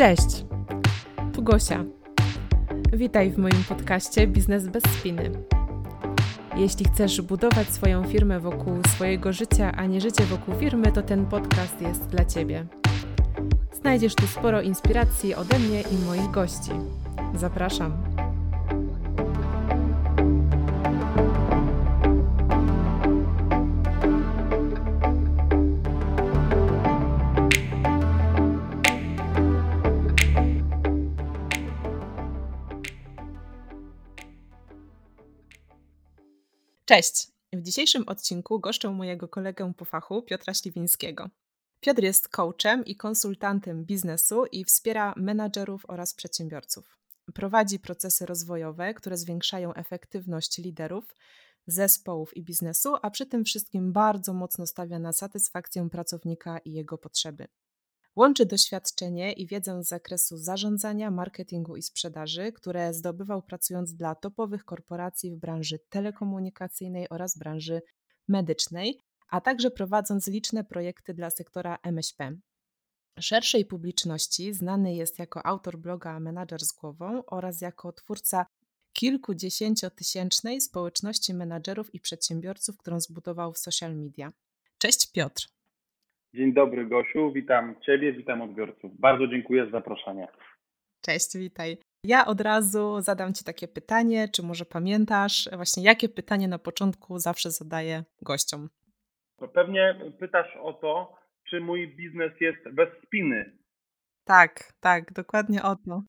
[0.00, 0.44] Cześć,
[1.32, 1.84] tu Gosia.
[2.92, 5.30] Witaj w moim podcaście Biznes bez spiny.
[6.56, 11.26] Jeśli chcesz budować swoją firmę wokół swojego życia, a nie życie wokół firmy, to ten
[11.26, 12.66] podcast jest dla Ciebie.
[13.72, 16.70] Znajdziesz tu sporo inspiracji ode mnie i moich gości.
[17.34, 18.09] Zapraszam.
[36.90, 37.28] Cześć!
[37.52, 41.30] W dzisiejszym odcinku goszczę mojego kolegę po fachu, Piotra Śliwińskiego.
[41.80, 46.98] Piotr jest coachem i konsultantem biznesu i wspiera menadżerów oraz przedsiębiorców.
[47.34, 51.14] Prowadzi procesy rozwojowe, które zwiększają efektywność liderów,
[51.66, 56.98] zespołów i biznesu, a przy tym wszystkim bardzo mocno stawia na satysfakcję pracownika i jego
[56.98, 57.48] potrzeby.
[58.16, 64.64] Łączy doświadczenie i wiedzę z zakresu zarządzania, marketingu i sprzedaży, które zdobywał pracując dla topowych
[64.64, 67.82] korporacji w branży telekomunikacyjnej oraz branży
[68.28, 72.36] medycznej, a także prowadząc liczne projekty dla sektora MŚP.
[73.20, 78.46] Szerszej publiczności znany jest jako autor bloga Menadżer z głową oraz jako twórca
[78.92, 84.32] kilkudziesięciotysięcznej społeczności menadżerów i przedsiębiorców, którą zbudował w social media.
[84.78, 85.59] Cześć Piotr.
[86.34, 89.00] Dzień dobry Gosiu, witam Ciebie, witam odbiorców.
[89.00, 90.28] Bardzo dziękuję za zaproszenie.
[91.04, 91.76] Cześć, witaj.
[92.04, 97.18] Ja od razu zadam Ci takie pytanie, czy może pamiętasz właśnie jakie pytanie na początku
[97.18, 98.68] zawsze zadaję gościom?
[99.38, 101.14] To pewnie pytasz o to,
[101.50, 103.52] czy mój biznes jest bez spiny.
[104.24, 106.02] Tak, tak, dokładnie o to.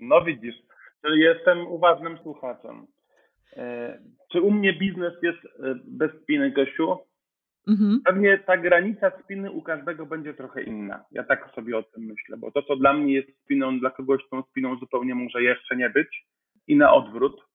[0.00, 0.56] No widzisz,
[1.04, 2.86] czyli jestem uważnym słuchaczem.
[3.56, 3.98] E,
[4.32, 6.98] czy u mnie biznes jest e, bez spiny, Gosiu?
[7.66, 8.00] Mhm.
[8.04, 11.04] Pewnie ta granica spiny u każdego będzie trochę inna.
[11.10, 14.28] Ja tak sobie o tym myślę, bo to, co dla mnie jest spiną, dla kogoś
[14.30, 16.26] tą spiną zupełnie może jeszcze nie być
[16.66, 17.46] i na odwrót.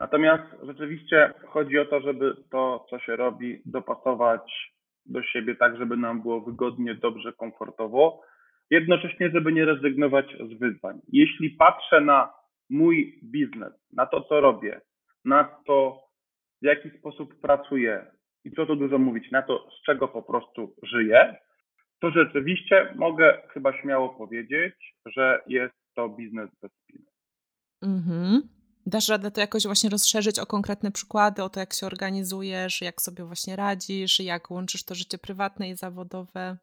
[0.00, 4.74] Natomiast rzeczywiście chodzi o to, żeby to, co się robi, dopasować
[5.06, 8.22] do siebie tak, żeby nam było wygodnie, dobrze, komfortowo.
[8.70, 11.00] Jednocześnie, żeby nie rezygnować z wyzwań.
[11.08, 12.32] Jeśli patrzę na
[12.70, 14.80] mój biznes, na to, co robię,
[15.24, 16.00] na to,
[16.62, 18.06] w jaki sposób pracuję,
[18.44, 21.36] i co tu dużo mówić, na to, z czego po prostu żyję,
[22.00, 24.74] to rzeczywiście mogę chyba śmiało powiedzieć,
[25.06, 27.06] że jest to biznes bez spiny.
[27.82, 28.42] Mhm.
[28.86, 33.00] Dasz radę to jakoś właśnie rozszerzyć o konkretne przykłady, o to, jak się organizujesz, jak
[33.00, 36.56] sobie właśnie radzisz, jak łączysz to życie prywatne i zawodowe?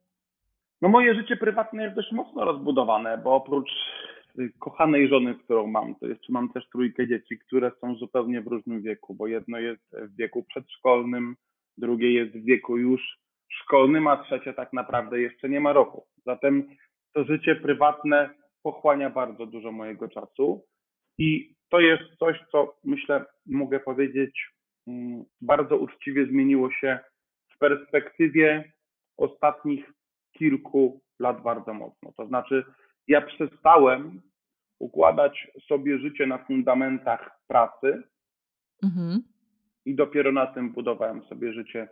[0.81, 3.69] No moje życie prywatne jest dość mocno rozbudowane, bo oprócz
[4.59, 8.81] kochanej żony, którą mam, to jeszcze mam też trójkę dzieci, które są zupełnie w różnym
[8.81, 11.35] wieku, bo jedno jest w wieku przedszkolnym,
[11.81, 13.01] drugie jest w wieku już
[13.51, 16.07] szkolnym, a trzecie tak naprawdę jeszcze nie ma roku.
[16.25, 16.67] Zatem
[17.13, 18.29] to życie prywatne
[18.63, 20.65] pochłania bardzo dużo mojego czasu
[21.17, 24.49] i to jest coś, co myślę, mogę powiedzieć,
[24.87, 26.99] mm, bardzo uczciwie zmieniło się
[27.55, 28.71] w perspektywie
[29.17, 29.91] ostatnich
[30.37, 32.11] kilku lat bardzo mocno.
[32.17, 32.63] To znaczy,
[33.07, 34.21] ja przestałem
[34.79, 38.03] układać sobie życie na fundamentach pracy,
[38.83, 39.30] mhm
[39.85, 41.87] i dopiero na tym budowałem sobie życie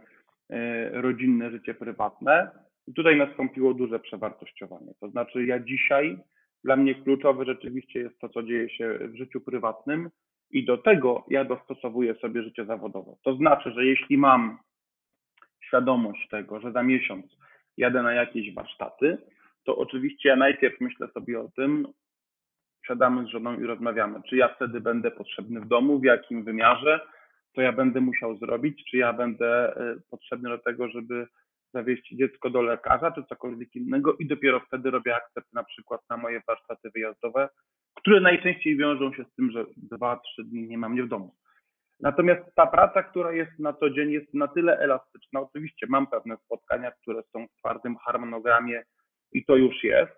[0.49, 2.51] e, rodzinne, życie prywatne.
[2.87, 4.93] I tutaj nastąpiło duże przewartościowanie.
[4.99, 6.19] To znaczy, ja dzisiaj,
[6.63, 10.09] dla mnie kluczowe rzeczywiście jest to, co dzieje się w życiu prywatnym,
[10.51, 13.15] i do tego ja dostosowuję sobie życie zawodowe.
[13.23, 14.57] To znaczy, że jeśli mam
[15.61, 17.25] świadomość tego, że za miesiąc
[17.77, 19.17] jadę na jakieś warsztaty,
[19.63, 21.87] to oczywiście ja najpierw myślę sobie o tym,
[22.87, 26.99] siadamy z żoną i rozmawiamy, czy ja wtedy będę potrzebny w domu, w jakim wymiarze,
[27.59, 31.27] co ja będę musiał zrobić, czy ja będę e, potrzebny do tego, żeby
[31.73, 36.17] zawieźć dziecko do lekarza, czy cokolwiek innego i dopiero wtedy robię akcept na przykład na
[36.17, 37.49] moje warsztaty wyjazdowe,
[37.95, 41.35] które najczęściej wiążą się z tym, że dwa, trzy dni nie mam mnie w domu.
[41.99, 45.39] Natomiast ta praca, która jest na co dzień, jest na tyle elastyczna.
[45.39, 48.83] Oczywiście mam pewne spotkania, które są w twardym harmonogramie
[49.31, 50.13] i to już jest.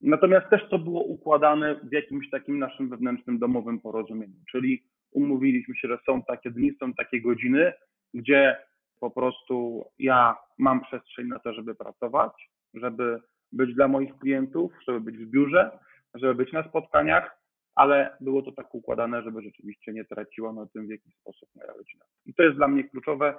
[0.00, 5.88] Natomiast też to było układane w jakimś takim naszym wewnętrznym domowym porozumieniu, czyli umówiliśmy się,
[5.88, 7.72] że są takie dni, są takie godziny,
[8.14, 8.56] gdzie
[9.00, 13.20] po prostu ja mam przestrzeń na to, żeby pracować, żeby
[13.52, 15.78] być dla moich klientów, żeby być w biurze,
[16.14, 17.42] żeby być na spotkaniach,
[17.74, 21.72] ale było to tak układane, żeby rzeczywiście nie traciła na tym w jakiś sposób moja
[21.72, 22.04] rodzina.
[22.26, 23.34] I to jest dla mnie kluczowe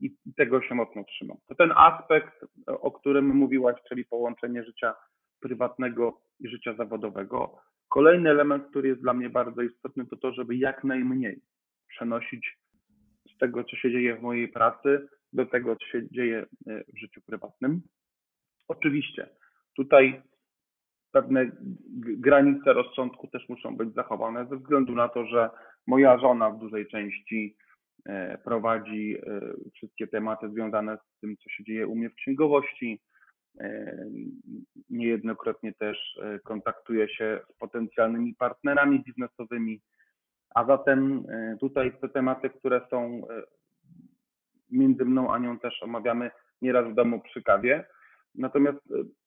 [0.00, 1.36] i tego się mocno trzymam.
[1.46, 4.94] To ten aspekt, o którym mówiłaś, czyli połączenie życia
[5.40, 7.58] prywatnego i życia zawodowego,
[7.90, 11.40] Kolejny element, który jest dla mnie bardzo istotny, to to, żeby jak najmniej
[11.88, 12.58] przenosić
[13.34, 16.98] z tego, co się dzieje w mojej pracy, do tego, co się dzieje e, w
[16.98, 17.82] życiu prywatnym.
[18.68, 19.28] Oczywiście,
[19.76, 20.22] tutaj
[21.12, 21.50] pewne
[21.96, 25.50] granice rozsądku też muszą być zachowane ze względu na to, że
[25.86, 27.56] moja żona w dużej części
[28.06, 29.40] e, prowadzi e,
[29.74, 33.00] wszystkie tematy związane z tym, co się dzieje u mnie w księgowości.
[33.60, 33.96] E,
[34.90, 39.80] niejednokrotnie też kontaktuje się z potencjalnymi partnerami biznesowymi,
[40.54, 41.24] a zatem
[41.60, 43.22] tutaj te tematy, które są
[44.70, 46.30] między mną a nią też omawiamy
[46.62, 47.84] nieraz w domu przy kawie.
[48.34, 48.78] Natomiast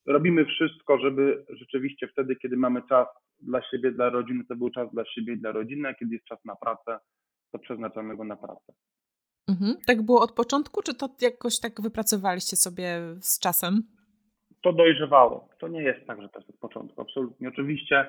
[0.06, 3.08] robimy wszystko, żeby rzeczywiście wtedy, kiedy mamy czas
[3.40, 6.25] dla siebie, dla rodziny, to był czas dla siebie i dla rodziny, a kiedy jest
[6.25, 7.00] czas na pracę,
[7.52, 8.74] to przeznaczamy go na pracę.
[9.48, 9.75] Mhm.
[9.88, 13.84] Tak było od początku, czy to jakoś tak wypracowaliście sobie z czasem?
[14.63, 15.50] To dojrzewało.
[15.60, 17.01] To nie jest tak, że to jest od początku.
[17.01, 17.50] Absolutnie.
[17.50, 18.06] Oczywiście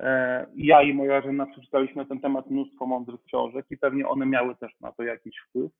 [0.00, 4.26] e, ja i moja żona przeczytaliśmy na ten temat mnóstwo mądrych książek i pewnie one
[4.26, 5.72] miały też na to jakiś wpływ.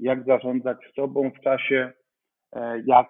[0.00, 1.92] Jak zarządzać sobą w czasie,
[2.52, 3.08] e, jak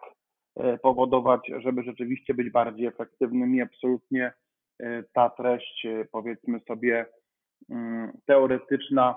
[0.56, 4.32] e, powodować, żeby rzeczywiście być bardziej efektywnym i absolutnie
[5.12, 7.06] ta treść, powiedzmy sobie,
[7.70, 9.17] mm, teoretyczna,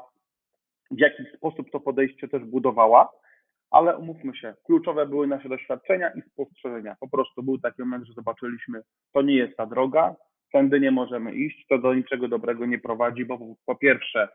[0.91, 3.09] w jaki sposób to podejście też budowała,
[3.71, 6.95] ale umówmy się, kluczowe były nasze doświadczenia i spostrzeżenia.
[6.99, 8.81] Po prostu był taki moment, że zobaczyliśmy,
[9.13, 10.15] to nie jest ta droga,
[10.53, 14.29] tędy nie możemy iść, to do niczego dobrego nie prowadzi, bo po pierwsze,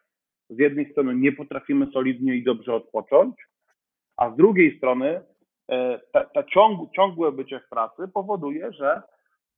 [0.50, 3.34] z jednej strony nie potrafimy solidnie i dobrze odpocząć,
[4.16, 5.20] a z drugiej strony
[5.70, 9.02] e, ta, ta ciąg, ciągłe bycie w pracy powoduje, że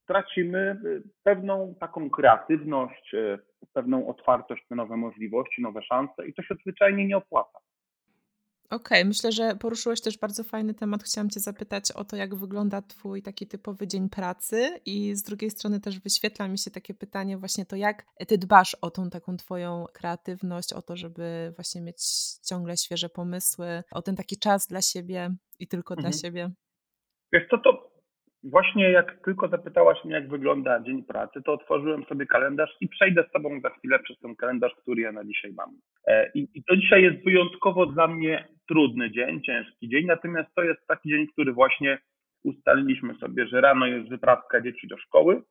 [0.07, 3.39] tracimy y, pewną taką kreatywność, y,
[3.73, 7.59] pewną otwartość na nowe możliwości, nowe szanse i to się zwyczajnie nie opłaca.
[8.71, 11.03] Okej, okay, myślę, że poruszyłeś też bardzo fajny temat.
[11.03, 15.51] Chciałam Cię zapytać o to, jak wygląda Twój taki typowy dzień pracy, i z drugiej
[15.51, 19.37] strony też wyświetla mi się takie pytanie, właśnie to, jak Ty dbasz o tą taką
[19.37, 21.99] Twoją kreatywność, o to, żeby właśnie mieć
[22.49, 26.11] ciągle świeże pomysły, o ten taki czas dla siebie i tylko mhm.
[26.11, 26.51] dla siebie.
[27.33, 27.97] Wiesz co, to
[28.51, 33.25] Właśnie jak tylko zapytałaś mnie, jak wygląda dzień pracy, to otworzyłem sobie kalendarz i przejdę
[33.29, 35.71] z Tobą za chwilę przez ten kalendarz, który ja na dzisiaj mam.
[36.07, 40.63] E, I, I, to dzisiaj jest wyjątkowo dla mnie trudny dzień, ciężki dzień, natomiast to
[40.63, 41.99] jest taki dzień, który właśnie
[42.45, 45.43] ustaliliśmy sobie, że rano jest wyprawka dzieci do szkoły,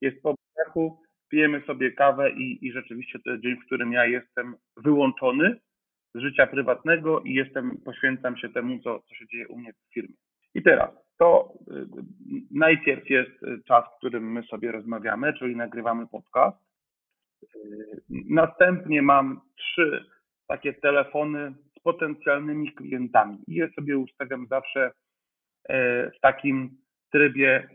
[0.00, 4.06] jest po brechu, pijemy sobie kawę i, i rzeczywiście to jest dzień, w którym ja
[4.06, 5.60] jestem wyłączony
[6.14, 9.94] z życia prywatnego i jestem, poświęcam się temu, co, co się dzieje u mnie w
[9.94, 10.14] firmie.
[10.54, 11.86] I teraz, to y,
[12.50, 16.58] najpierw jest y, czas, w którym my sobie rozmawiamy, czyli nagrywamy podcast.
[17.44, 20.04] Y, następnie mam trzy
[20.48, 24.92] takie telefony z potencjalnymi klientami i je sobie ustawiam zawsze
[26.16, 26.70] w takim
[27.12, 27.68] trybie,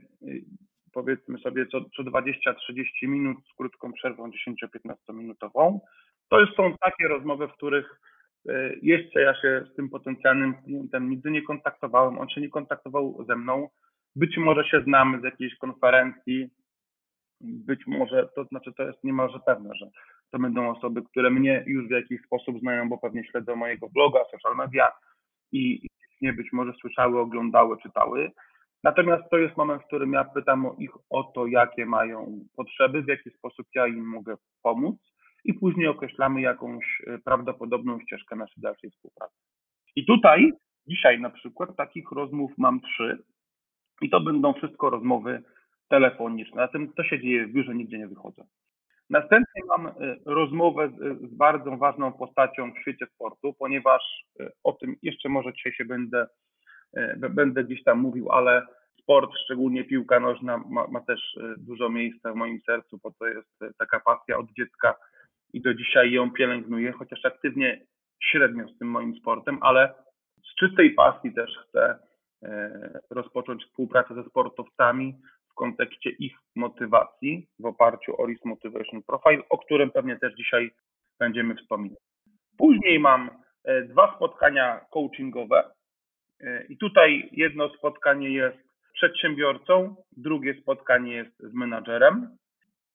[0.93, 2.23] powiedzmy sobie, co, co 20-30
[3.03, 5.79] minut z krótką przerwą 10-15 minutową.
[6.29, 7.99] To są takie rozmowy, w których
[8.49, 13.25] E, jeszcze ja się z tym potencjalnym klientem nigdy nie kontaktowałem, on się nie kontaktował
[13.27, 13.69] ze mną.
[14.15, 16.49] Być może się znamy z jakiejś konferencji,
[17.41, 19.89] być może, to znaczy to jest niemalże pewne, że
[20.31, 24.19] to będą osoby, które mnie już w jakiś sposób znają, bo pewnie śledzą mojego bloga,
[24.31, 24.91] social media
[25.51, 25.87] i,
[26.21, 28.31] nie być może słyszały, oglądały, czytały.
[28.83, 33.01] Natomiast to jest moment, w którym ja pytam o ich o to, jakie mają potrzeby,
[33.01, 34.95] w jaki sposób ja im mogę pomóc
[35.43, 39.35] i później określamy jakąś e, prawdopodobną ścieżkę naszej dalszej współpracy.
[39.95, 40.51] I tutaj
[40.87, 43.23] dzisiaj na przykład takich rozmów mam trzy
[44.01, 45.43] i to będą wszystko rozmowy
[45.89, 46.61] telefoniczne.
[46.61, 48.43] Na tym, co się dzieje w biurze, nigdzie nie wychodzę.
[49.09, 49.93] Następnie mam e,
[50.25, 55.53] rozmowę z, z bardzo ważną postacią w świecie sportu, ponieważ e, o tym jeszcze może
[55.53, 56.27] dzisiaj się będę,
[57.29, 58.67] będę gdzieś tam mówił, ale
[59.01, 63.77] sport, szczególnie piłka nożna, ma, ma też dużo miejsca w moim sercu, bo to jest
[63.77, 64.95] taka pasja od dziecka
[65.53, 67.81] i do dzisiaj ją pielęgnuję, chociaż aktywnie
[68.23, 69.93] średnio z tym moim sportem, ale
[70.43, 71.99] z czystej pasji też chcę
[72.43, 75.15] e, rozpocząć współpracę ze sportowcami
[75.55, 80.71] w kontekście ich motywacji w oparciu o Risk Motivation Profile, o którym pewnie też dzisiaj
[81.19, 81.99] będziemy wspominać.
[82.57, 83.29] Później mam
[83.63, 85.71] e, dwa spotkania coachingowe
[86.41, 88.57] e, i tutaj jedno spotkanie jest
[88.89, 92.37] z przedsiębiorcą, drugie spotkanie jest z menadżerem.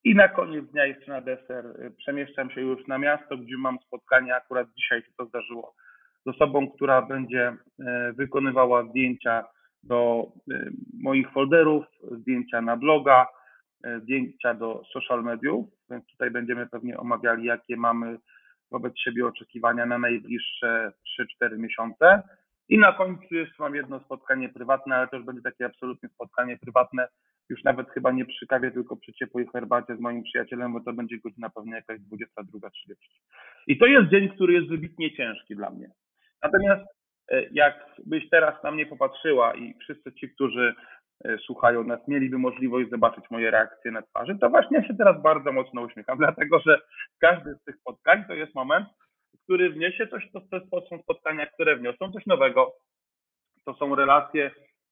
[0.05, 3.79] I na koniec dnia jeszcze na deser y, przemieszczam się już na miasto, gdzie mam
[3.79, 5.75] spotkanie, akurat dzisiaj się to zdarzyło,
[6.27, 7.57] z osobą, która będzie
[8.17, 9.45] wykonywała zdjęcia
[9.83, 10.71] do y,
[11.03, 13.27] moich folderów, zdjęcia na bloga,
[14.03, 18.19] zdjęcia do social mediów, więc tutaj będziemy pewnie omawiali, jakie mamy
[18.71, 20.93] wobec siebie oczekiwania na najbliższe
[21.43, 22.23] 3-4 miesiące.
[22.69, 26.59] I na końcu jeszcze mam jedno spotkanie prywatne, ale to już będzie takie absolutnie spotkanie
[26.59, 27.09] prywatne,
[27.49, 30.93] już nawet chyba nie przy kawie, tylko przy ciepłej herbacie z moim przyjacielem, bo to
[30.93, 32.95] będzie godzina pewnie jakaś 22.30.
[33.67, 35.91] I to jest dzień, który jest wybitnie ciężki dla mnie.
[36.43, 37.00] Natomiast
[37.53, 40.75] jakbyś teraz na mnie popatrzyła i wszyscy ci, którzy
[41.25, 45.23] e, słuchają nas, mieliby możliwość zobaczyć moje reakcje na twarzy, to właśnie ja się teraz
[45.23, 46.81] bardzo mocno uśmiecham, dlatego że
[47.21, 48.87] każdy z tych spotkań to jest moment,
[49.45, 50.31] który wniesie coś,
[50.71, 52.73] to, są spotkania, które wniosą coś nowego.
[53.65, 54.51] To są relacje,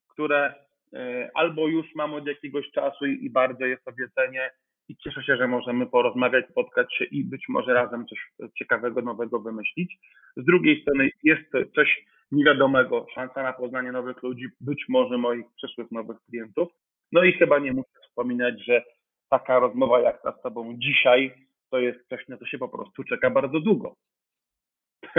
[0.08, 0.54] które
[0.94, 4.50] e, albo już mam od jakiegoś czasu i, i bardzo jest to wiedzenie
[4.88, 9.40] i cieszę się, że możemy porozmawiać, spotkać się i być może razem coś ciekawego, nowego
[9.40, 9.96] wymyślić.
[10.36, 15.90] Z drugiej strony jest coś niewiadomego, szansa na poznanie nowych ludzi, być może moich przyszłych
[15.90, 16.68] nowych klientów.
[17.12, 18.82] No i chyba nie muszę wspominać, że
[19.30, 23.04] taka rozmowa jak ta z Tobą dzisiaj, to jest coś, na co się po prostu
[23.04, 23.96] czeka bardzo długo.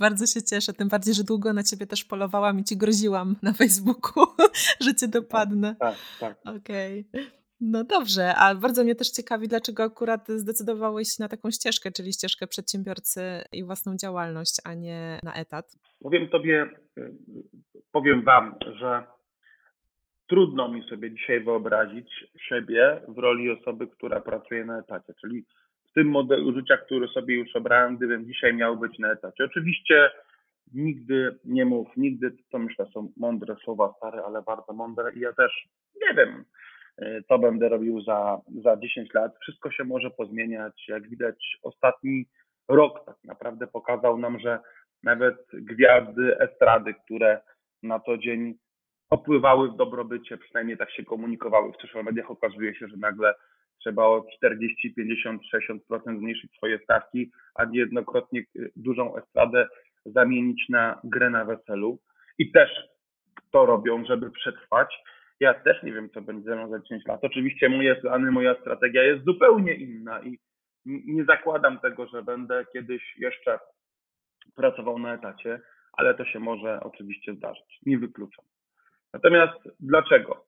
[0.00, 3.52] Bardzo się cieszę, tym bardziej, że długo na ciebie też polowałam i ci groziłam na
[3.52, 4.24] Facebooku,
[4.84, 5.76] że cię dopadnę.
[5.80, 6.42] Tak, tak.
[6.42, 6.56] tak.
[6.56, 7.06] Okej.
[7.08, 7.43] Okay.
[7.60, 12.46] No dobrze, a bardzo mnie też ciekawi, dlaczego akurat zdecydowałeś na taką ścieżkę, czyli ścieżkę
[12.46, 13.20] przedsiębiorcy
[13.52, 15.78] i własną działalność, a nie na etat.
[16.00, 16.70] Powiem Tobie,
[17.92, 19.02] powiem Wam, że
[20.28, 22.10] trudno mi sobie dzisiaj wyobrazić
[22.48, 25.44] siebie w roli osoby, która pracuje na etacie, czyli
[25.90, 29.44] w tym modelu życia, który sobie już obrałem, gdybym dzisiaj miał być na etacie.
[29.44, 30.10] Oczywiście
[30.74, 35.32] nigdy nie mów, nigdy, to myślę są mądre słowa stare, ale bardzo mądre i ja
[35.32, 35.68] też
[36.02, 36.44] nie wiem,
[37.28, 39.32] co będę robił za, za 10 lat.
[39.40, 40.84] Wszystko się może pozmieniać.
[40.88, 42.26] Jak widać, ostatni
[42.68, 44.58] rok tak naprawdę pokazał nam, że
[45.02, 47.40] nawet gwiazdy estrady, które
[47.82, 48.54] na co dzień
[49.10, 53.34] opływały w dobrobycie, przynajmniej tak się komunikowały w social mediach, okazuje się, że nagle
[53.78, 58.42] trzeba o 40, 50, 60% zmniejszyć swoje stawki, a niejednokrotnie
[58.76, 59.68] dużą estradę
[60.06, 61.98] zamienić na grę na weselu.
[62.38, 62.70] I też
[63.50, 64.94] to robią, żeby przetrwać.
[65.40, 67.20] Ja też nie wiem, co będzie ze mną za 10 lat.
[67.22, 70.38] Oczywiście moje plany, moja strategia jest zupełnie inna i
[70.86, 73.58] nie zakładam tego, że będę kiedyś jeszcze
[74.56, 75.60] pracował na etacie,
[75.92, 77.78] ale to się może oczywiście zdarzyć.
[77.86, 78.44] Nie wykluczam.
[79.12, 80.44] Natomiast dlaczego?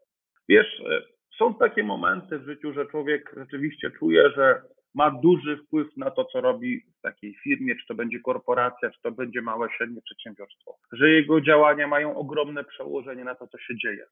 [0.49, 1.03] Wiesz, e,
[1.39, 4.63] są takie momenty w życiu, że człowiek rzeczywiście czuje, że
[4.95, 9.03] ma duży wpływ na to, co robi w takiej firmie, czy to będzie korporacja, czy
[9.03, 13.77] to będzie małe, średnie przedsiębiorstwo, że jego działania mają ogromne przełożenie na to, co się
[13.77, 14.07] dzieje.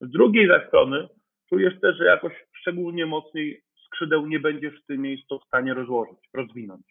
[0.00, 1.08] Z drugiej zaś strony
[1.48, 6.18] czujesz też, że jakoś szczególnie mocniej skrzydeł nie będziesz w tym miejscu w stanie rozłożyć,
[6.34, 6.86] rozwinąć.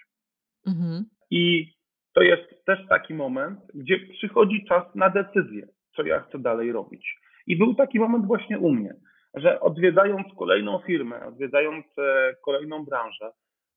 [0.68, 1.06] Mhm.
[1.32, 1.74] I
[2.14, 7.16] to jest też taki moment, gdzie przychodzi czas na decyzję, co ja chcę dalej robić.
[7.48, 8.94] I był taki moment właśnie u mnie,
[9.34, 13.32] że odwiedzając kolejną firmę, odwiedzając e, kolejną branżę,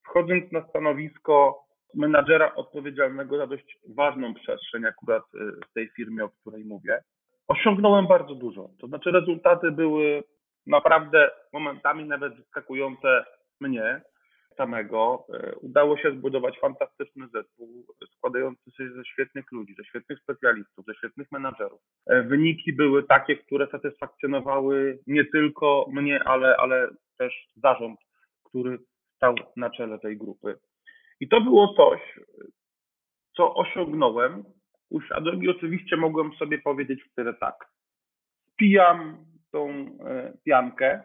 [0.04, 5.38] wchodząc na stanowisko menadżera odpowiedzialnego za dość ważną przestrzeń akurat e,
[5.70, 7.02] w tej firmie, o której mówię,
[7.48, 8.68] osiągnąłem bardzo dużo.
[8.80, 10.24] To znaczy rezultaty były
[10.66, 13.24] naprawdę momentami nawet zaskakujące
[13.60, 14.02] mnie
[14.56, 15.26] samego.
[15.34, 17.86] E, udało się zbudować fantastyczny zespół
[18.22, 21.80] składający się ze świetnych ludzi, ze świetnych specjalistów, ze świetnych menadżerów.
[22.06, 28.00] E, wyniki były takie, które satysfakcjonowały nie tylko mnie, ale, ale też zarząd,
[28.44, 28.78] który
[29.16, 30.58] stał na czele tej grupy.
[31.20, 32.00] I to było coś,
[33.36, 34.44] co osiągnąłem
[34.92, 37.54] usiadłem i oczywiście mogłem sobie powiedzieć wtedy tak.
[38.56, 39.16] Pijam
[39.50, 41.02] tą e, piankę.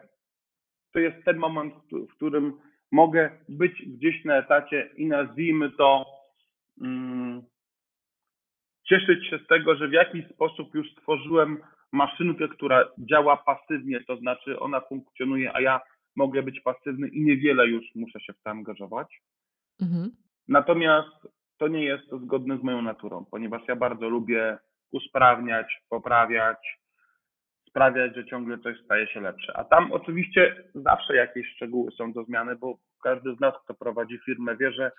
[0.92, 2.52] To jest ten moment, w którym
[2.92, 6.06] mogę być gdzieś na etacie i nazwijmy to
[6.80, 7.42] um,
[8.88, 11.58] cieszyć się z tego, że w jakiś sposób już stworzyłem
[11.92, 15.80] maszynkę, która działa pasywnie, to znaczy ona funkcjonuje, a ja
[16.16, 19.20] mogę być pasywny i niewiele już muszę się w to angażować.
[19.82, 20.10] Mhm.
[20.48, 24.58] Natomiast to nie jest zgodne z moją naturą, ponieważ ja bardzo lubię
[24.92, 26.78] usprawniać, poprawiać,
[27.68, 29.56] sprawiać, że ciągle coś staje się lepsze.
[29.56, 34.18] A tam oczywiście zawsze jakieś szczegóły są do zmiany, bo każdy z nas, kto prowadzi
[34.18, 34.92] firmę, wie, że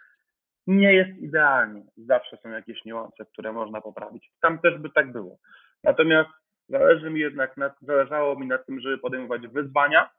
[0.68, 1.84] nie jest idealnie.
[1.98, 4.32] Zawsze są jakieś niuanse, które można poprawić.
[4.42, 5.38] Tam też by tak było.
[5.84, 6.30] Natomiast
[6.70, 10.10] zależy mi jednak na, zależało mi na tym, żeby podejmować wyzwania,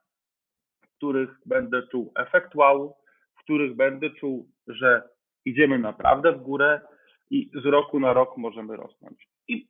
[0.81, 2.95] w których będę czuł efekt wow,
[3.35, 5.09] w których będę czuł, że
[5.45, 6.81] idziemy naprawdę w górę
[7.29, 9.27] i z roku na rok możemy rosnąć.
[9.47, 9.67] I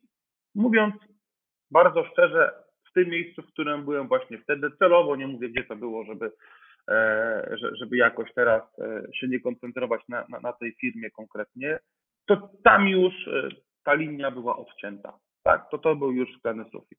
[0.54, 0.94] mówiąc
[1.70, 2.52] bardzo szczerze,
[2.90, 6.32] w tym miejscu, w którym byłem właśnie wtedy, celowo nie mówię, gdzie to było, żeby,
[6.90, 11.78] e, żeby jakoś teraz e, się nie koncentrować na, na, na tej firmie konkretnie,
[12.26, 13.48] to tam już e,
[13.84, 15.18] ta linia była odcięta.
[15.42, 16.98] Tak, to to był już szklany sufit.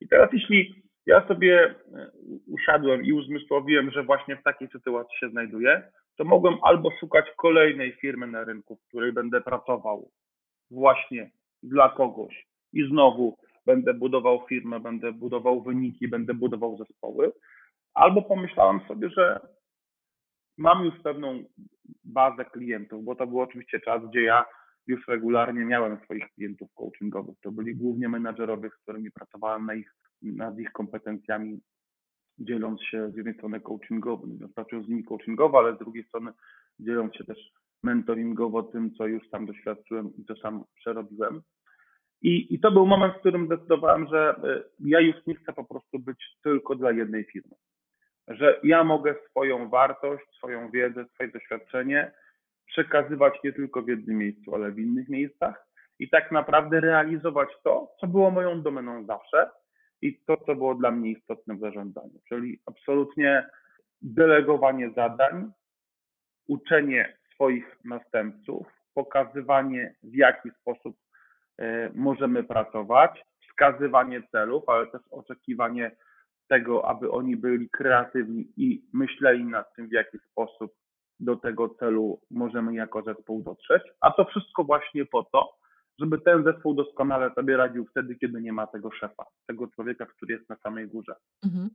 [0.00, 0.74] I teraz jeśli
[1.06, 1.74] ja sobie
[2.46, 5.82] usiadłem i uzmysłowiłem, że właśnie w takiej sytuacji się znajduję,
[6.16, 10.10] to mogłem albo szukać kolejnej firmy na rynku, w której będę pracował
[10.70, 11.30] właśnie
[11.62, 17.32] dla kogoś i znowu będę budował firmę, będę budował wyniki, będę budował zespoły,
[17.94, 19.40] albo pomyślałem sobie, że
[20.58, 21.44] mam już pewną
[22.04, 24.44] bazę klientów, bo to był oczywiście czas, gdzie ja
[24.86, 27.36] już regularnie miałem swoich klientów coachingowych.
[27.42, 31.60] To byli głównie menadżerowie, z którymi pracowałem na ich nad ich kompetencjami,
[32.44, 36.32] dzieląc się z jednej strony coachingowo, pracując z nimi coachingowo, ale z drugiej strony
[36.80, 37.38] dzieląc się też
[37.82, 41.42] mentoringowo tym, co już tam doświadczyłem i co sam przerobiłem.
[42.22, 45.64] I, I to był moment, w którym zdecydowałem, że y, ja już nie chcę po
[45.64, 47.56] prostu być tylko dla jednej firmy.
[48.28, 52.12] Że ja mogę swoją wartość, swoją wiedzę, swoje doświadczenie
[52.66, 55.66] przekazywać nie tylko w jednym miejscu, ale w innych miejscach
[55.98, 59.50] i tak naprawdę realizować to, co było moją domeną zawsze
[60.02, 63.46] i to, co było dla mnie istotne w zarządzaniu, czyli absolutnie
[64.02, 65.52] delegowanie zadań,
[66.48, 70.96] uczenie swoich następców, pokazywanie w jaki sposób
[71.58, 75.90] e, możemy pracować, wskazywanie celów, ale też oczekiwanie
[76.48, 80.72] tego, aby oni byli kreatywni i myśleli nad tym, w jaki sposób
[81.20, 83.82] do tego celu możemy jako zespół dotrzeć.
[84.00, 85.54] A to wszystko właśnie po to,
[85.98, 90.34] żeby ten zespół doskonale sobie radził wtedy, kiedy nie ma tego szefa, tego człowieka, który
[90.34, 91.14] jest na samej górze.
[91.44, 91.70] Mhm.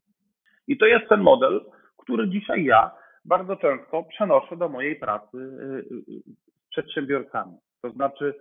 [0.67, 1.65] I to jest ten model,
[1.97, 2.91] który dzisiaj ja
[3.25, 6.21] bardzo często przenoszę do mojej pracy y, y,
[6.65, 7.57] z przedsiębiorcami.
[7.81, 8.33] To znaczy,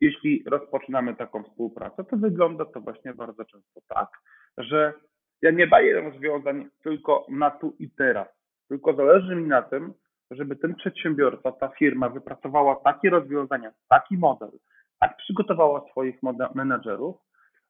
[0.00, 4.08] jeśli rozpoczynamy taką współpracę, to wygląda to właśnie bardzo często tak,
[4.58, 4.92] że
[5.42, 8.28] ja nie daję rozwiązań tylko na tu i teraz,
[8.68, 9.92] tylko zależy mi na tym,
[10.30, 14.50] żeby ten przedsiębiorca, ta firma wypracowała takie rozwiązania, taki model,
[15.00, 16.16] tak przygotowała swoich
[16.54, 17.16] menedżerów,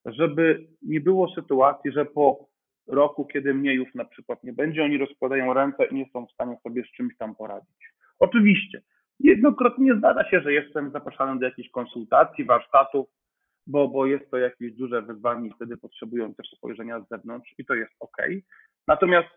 [0.04, 2.48] żeby nie było sytuacji, że po
[2.86, 6.32] roku, kiedy mnie już na przykład nie będzie, oni rozkładają ręce i nie są w
[6.32, 7.92] stanie sobie z czymś tam poradzić.
[8.18, 8.82] Oczywiście,
[9.20, 13.06] jednokrotnie zdarza się, że jestem zapraszany do jakichś konsultacji, warsztatów,
[13.66, 17.64] bo, bo jest to jakieś duże wyzwanie i wtedy potrzebują też spojrzenia z zewnątrz i
[17.64, 18.16] to jest ok.
[18.88, 19.28] Natomiast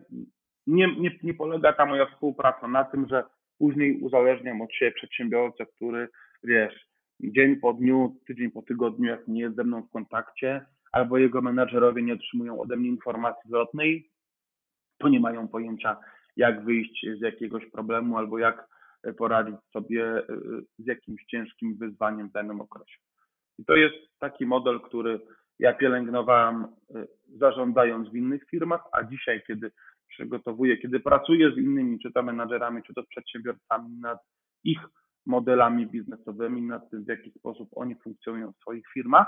[0.68, 3.24] nie, nie, nie polega ta moja współpraca na tym, że
[3.58, 6.08] później uzależniam od siebie przedsiębiorcę, który,
[6.44, 6.93] wiesz,
[7.32, 11.42] dzień po dniu, tydzień po tygodniu, jak nie jest ze mną w kontakcie, albo jego
[11.42, 14.10] menadżerowie nie otrzymują ode mnie informacji zwrotnej,
[14.98, 15.98] to nie mają pojęcia,
[16.38, 18.68] jak wyjść z jakiegoś problemu, albo jak
[19.18, 20.24] poradzić sobie e,
[20.80, 22.98] z jakimś ciężkim wyzwaniem w danym okresie.
[23.60, 25.20] I to jest taki model, który
[25.60, 26.68] ja pielęgnowałem e,
[27.38, 29.72] zarządzając w innych firmach, a dzisiaj, kiedy
[30.08, 34.20] przygotowuję, kiedy pracuję z innymi, czy to menadżerami, czy to przedsiębiorcami nad
[34.64, 34.80] ich
[35.26, 39.28] modelami biznesowymi, nad tym, w jaki sposób oni funkcjonują w swoich firmach,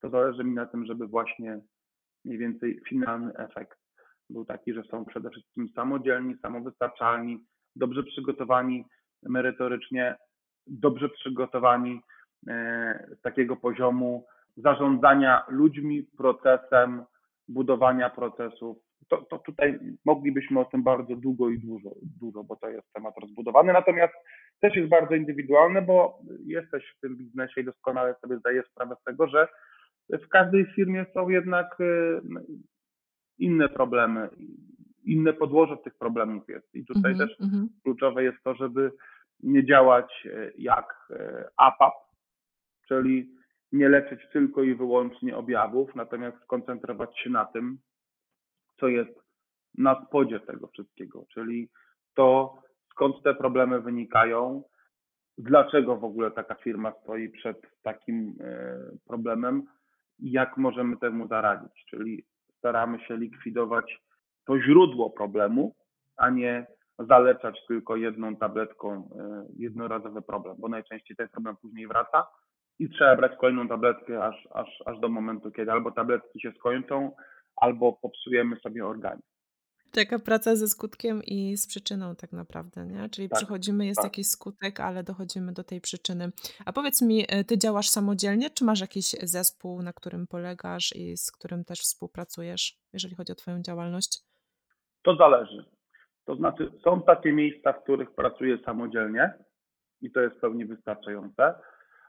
[0.00, 1.60] to zależy mi na tym, żeby właśnie
[2.24, 3.78] mniej więcej finalny efekt
[4.30, 7.38] był taki, że są przede wszystkim samodzielni, samowystarczalni,
[7.76, 8.84] dobrze przygotowani
[9.22, 10.16] merytorycznie,
[10.66, 12.00] dobrze przygotowani
[12.48, 17.04] e, z takiego poziomu zarządzania ludźmi, procesem,
[17.48, 18.76] budowania procesów.
[19.08, 23.14] To, to tutaj moglibyśmy o tym bardzo długo i dużo, dużo, bo to jest temat
[23.20, 23.72] rozbudowany.
[23.72, 24.14] Natomiast
[24.60, 29.04] też jest bardzo indywidualny, bo jesteś w tym biznesie i doskonale sobie zdajesz sprawę z
[29.04, 29.48] tego, że
[30.10, 32.20] w każdej firmie są jednak y,
[33.38, 34.28] inne problemy,
[35.04, 36.74] inne podłoże tych problemów jest.
[36.74, 37.68] I tutaj mm -hmm, też mm -hmm.
[37.82, 38.92] kluczowe jest to, żeby
[39.42, 41.94] nie działać y, jak y, APAP,
[42.88, 43.34] czyli
[43.72, 47.78] nie leczyć tylko i wyłącznie objawów, natomiast skoncentrować się na tym,
[48.80, 49.24] co jest
[49.78, 51.68] na spodzie tego wszystkiego, czyli
[52.14, 52.58] to,
[52.94, 54.62] skąd te problemy wynikają,
[55.38, 59.62] dlaczego w ogóle taka firma stoi przed takim e, problemem
[60.18, 61.84] i jak możemy temu zaradzić.
[61.90, 62.24] Czyli
[62.58, 64.00] staramy się likwidować
[64.46, 65.74] to źródło problemu,
[66.16, 66.66] a nie
[66.98, 72.26] zaleczać tylko jedną tabletką e, jednorazowy problem, bo najczęściej ten problem później wraca
[72.78, 77.12] i trzeba brać kolejną tabletkę aż, aż, aż do momentu, kiedy albo tabletki się skończą,
[77.56, 79.33] albo popsujemy sobie organizm.
[79.94, 83.08] Taka praca ze skutkiem i z przyczyną tak naprawdę, nie?
[83.08, 84.04] Czyli tak, przychodzimy, jest tak.
[84.04, 86.30] jakiś skutek, ale dochodzimy do tej przyczyny.
[86.66, 91.16] A powiedz mi, e, ty działasz samodzielnie, czy masz jakiś zespół, na którym polegasz i
[91.16, 94.18] z którym też współpracujesz, jeżeli chodzi o twoją działalność?
[95.02, 95.64] To zależy.
[96.24, 99.32] To znaczy, są takie miejsca, w których pracuję samodzielnie
[100.00, 101.54] i to jest pełni wystarczające,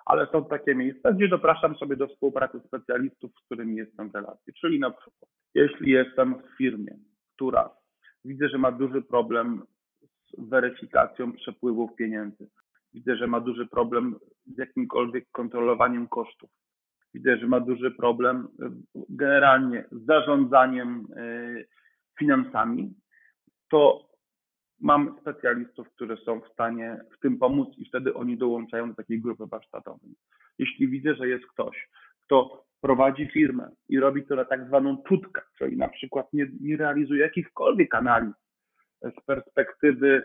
[0.05, 4.53] ale są takie miejsca, gdzie dopraszam sobie do współpracy specjalistów, z którymi jestem w relacji.
[4.53, 6.97] Czyli na przykład, jeśli jestem w firmie,
[7.35, 7.69] która
[8.25, 9.63] widzę, że ma duży problem
[10.37, 12.49] z weryfikacją przepływów pieniędzy.
[12.93, 16.49] Widzę, że ma duży problem z jakimkolwiek kontrolowaniem kosztów.
[17.13, 18.47] Widzę, że ma duży problem
[19.09, 21.23] generalnie z zarządzaniem e,
[22.19, 22.93] finansami.
[23.69, 24.09] To
[24.79, 29.21] mam specjalistów, którzy są w stanie w tym pomóc i wtedy oni dołączają do takiej
[29.21, 30.15] grupy warsztatowej.
[30.59, 31.89] Jeśli widzę, że jest ktoś,
[32.25, 36.77] kto prowadzi firmę i robi to na tak zwaną czutkę, czyli na przykład nie, nie
[36.77, 38.33] realizuje jakichkolwiek analiz
[39.01, 40.23] z perspektywy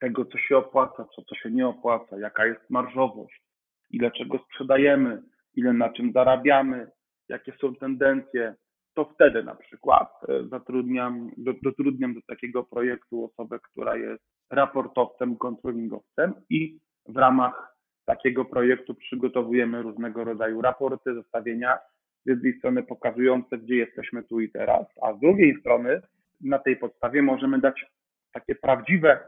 [0.00, 3.42] tego, co się opłaca, co, co się nie opłaca, jaka jest marżowość,
[3.90, 5.22] ile czego sprzedajemy,
[5.54, 6.90] ile na czym zarabiamy,
[7.28, 8.54] jakie są tendencje,
[8.94, 15.36] to wtedy na przykład e, zatrudniam, do, dotrudniam do takiego projektu osobę, która jest raportowcem,
[15.36, 17.69] kontrolingowcem i w ramach
[18.10, 21.78] takiego projektu przygotowujemy różnego rodzaju raporty, zestawienia,
[22.24, 26.02] z jednej strony pokazujące, gdzie jesteśmy tu i teraz, a z drugiej strony
[26.40, 27.86] na tej podstawie możemy dać
[28.32, 29.20] takie prawdziwe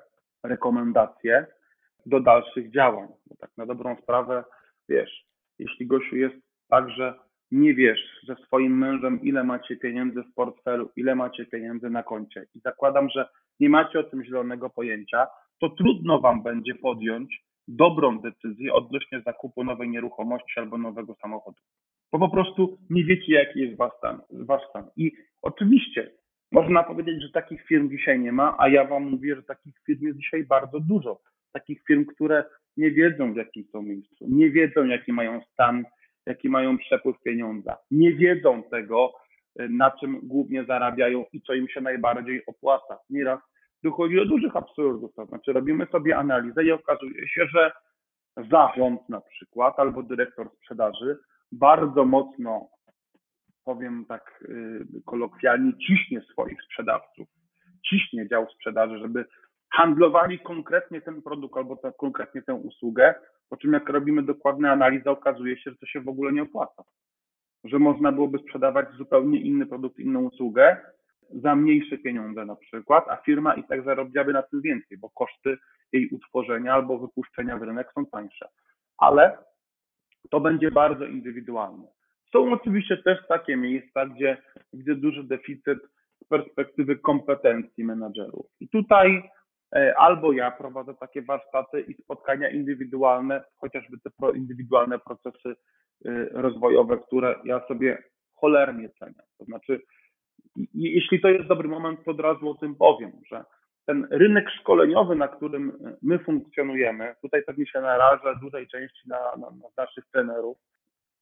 [0.42, 1.47] rekomendacje
[2.07, 3.09] do dalszych działań.
[3.27, 4.45] Bo tak na dobrą sprawę,
[4.88, 5.27] wiesz,
[5.59, 6.37] jeśli Gosiu jest
[6.68, 7.14] tak, że
[7.51, 12.47] nie wiesz ze swoim mężem, ile macie pieniędzy w portfelu, ile macie pieniędzy na koncie
[12.55, 13.29] i zakładam, że
[13.61, 15.27] nie macie o tym zielonego pojęcia,
[15.61, 21.59] to trudno wam będzie podjąć dobrą decyzję odnośnie zakupu nowej nieruchomości albo nowego samochodu.
[22.12, 24.20] Bo po prostu nie wiecie, jaki jest wasz stan.
[24.31, 24.90] Wasz stan.
[24.96, 26.11] I oczywiście
[26.53, 30.01] można powiedzieć, że takich firm dzisiaj nie ma, a ja wam mówię, że takich firm
[30.03, 31.20] jest dzisiaj bardzo dużo.
[31.53, 32.44] Takich firm, które
[32.77, 35.85] nie wiedzą, w jakim są miejscu, nie wiedzą, jaki mają stan,
[36.27, 39.12] jaki mają przepływ pieniądza, nie wiedzą tego,
[39.57, 42.98] na czym głównie zarabiają i co im się najbardziej opłaca.
[43.11, 43.40] Nieraz
[43.83, 47.73] dochodzi do dużych absurdów, to znaczy robimy sobie analizę i okazuje się, że
[48.51, 51.18] zarząd na przykład albo dyrektor sprzedaży
[51.53, 52.68] bardzo mocno,
[53.64, 57.29] powiem tak y, kolokwialnie, ciśnie swoich sprzedawców,
[57.90, 59.25] ciśnie dział sprzedaży, żeby
[59.73, 63.14] handlowali konkretnie ten produkt albo konkretnie tę usługę,
[63.49, 66.83] po czym jak robimy dokładne analizy, okazuje się, że to się w ogóle nie opłaca.
[67.64, 70.77] Że można byłoby sprzedawać zupełnie inny produkt, inną usługę
[71.35, 75.59] za mniejsze pieniądze na przykład, a firma i tak zarobiłaby na tym więcej, bo koszty
[75.92, 78.49] jej utworzenia albo wypuszczenia w rynek są tańsze.
[78.99, 79.38] Ale
[80.31, 81.87] to będzie bardzo indywidualne.
[82.33, 84.42] Są oczywiście też takie miejsca, gdzie
[84.73, 85.79] widzę duży deficyt
[86.25, 88.47] z perspektywy kompetencji menadżerów.
[88.61, 89.31] I tutaj
[89.77, 96.99] e, albo ja prowadzę takie warsztaty i spotkania indywidualne, chociażby te indywidualne procesy e, rozwojowe,
[96.99, 98.03] które ja sobie
[98.35, 99.23] cholernie cenię.
[99.38, 99.81] To znaczy,
[100.74, 103.44] jeśli to jest dobry moment, to od razu o tym powiem, że
[103.87, 109.50] ten rynek szkoleniowy, na którym my funkcjonujemy, tutaj pewnie się naraża dużej części na, na,
[109.50, 110.57] na naszych trenerów,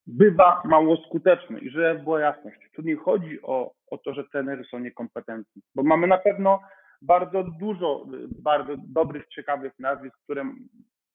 [0.06, 1.59] bywa mało skuteczny.
[1.59, 5.83] I żeby była jasność, tu nie chodzi o, o to, że trenerzy są niekompetentni, bo
[5.83, 6.61] mamy na pewno
[7.02, 8.06] bardzo dużo
[8.42, 10.44] bardzo dobrych, ciekawych nazwisk, które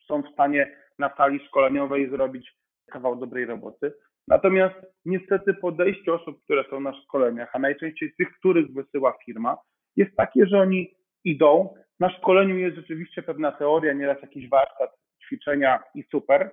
[0.07, 2.55] są w stanie na sali szkoleniowej zrobić
[2.91, 3.93] kawał dobrej roboty.
[4.27, 9.57] Natomiast niestety podejście osób, które są na szkoleniach, a najczęściej tych, których wysyła firma,
[9.95, 11.75] jest takie, że oni idą.
[11.99, 14.89] Na szkoleniu jest rzeczywiście pewna teoria, nieraz jakiś warsztat,
[15.25, 16.51] ćwiczenia i super.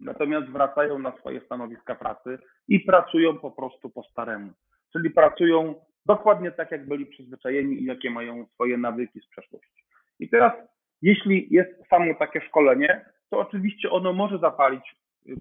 [0.00, 4.52] Natomiast wracają na swoje stanowiska pracy i pracują po prostu po staremu.
[4.92, 5.74] Czyli pracują
[6.06, 9.84] dokładnie tak, jak byli przyzwyczajeni i jakie mają swoje nawyki z przeszłości.
[10.18, 10.52] I teraz,
[11.02, 14.96] jeśli jest samo takie szkolenie, to oczywiście ono może zapalić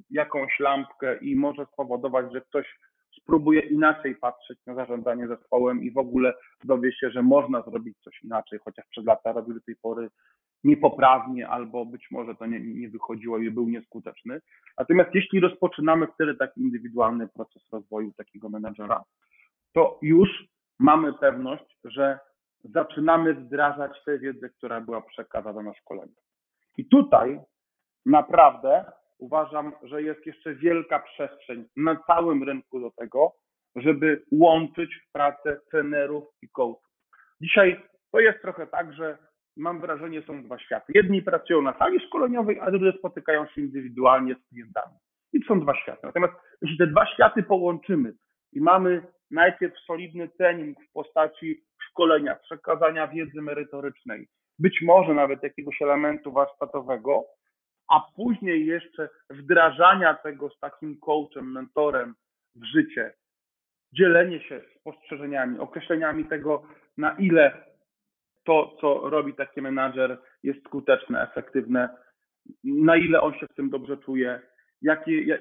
[0.09, 2.79] jakąś lampkę i może spowodować, że ktoś
[3.21, 8.23] spróbuje inaczej patrzeć na zarządzanie zespołem i w ogóle dowie się, że można zrobić coś
[8.23, 10.09] inaczej, chociaż przez lata robił do tej pory
[10.63, 14.41] niepoprawnie albo być może to nie, nie wychodziło i był nieskuteczny.
[14.77, 19.03] Natomiast jeśli rozpoczynamy wtedy taki indywidualny proces rozwoju takiego menedżera,
[19.73, 20.29] to już
[20.79, 22.19] mamy pewność, że
[22.63, 26.15] zaczynamy wdrażać tę wiedzę, która była przekazana na szkoleniu.
[26.77, 27.39] I tutaj
[28.05, 28.85] naprawdę
[29.19, 33.33] uważam, że jest jeszcze wielka przestrzeń na całym rynku do tego,
[33.75, 36.83] żeby łączyć pracę trenerów i coachów.
[37.41, 39.17] Dzisiaj to jest trochę tak, że
[39.57, 40.91] mam wrażenie, są dwa światy.
[40.95, 44.93] Jedni pracują na sali szkoleniowej, a drudzy spotykają się indywidualnie z klientami.
[45.33, 45.99] I to są dwa światy.
[46.03, 48.13] Natomiast jeśli te dwa światy połączymy
[48.53, 54.27] i mamy najpierw solidny trening w postaci szkolenia, przekazania wiedzy merytorycznej,
[54.59, 57.23] być może nawet jakiegoś elementu warsztatowego,
[57.87, 62.15] a później jeszcze wdrażania tego z takim coachem, mentorem
[62.55, 63.13] w życie,
[63.93, 66.63] dzielenie się spostrzeżeniami, określeniami tego,
[66.97, 67.65] na ile
[68.43, 71.89] to, co robi taki menadżer, jest skuteczne, efektywne,
[72.63, 74.41] na ile on się w tym dobrze czuje,
[74.81, 75.39] jakie,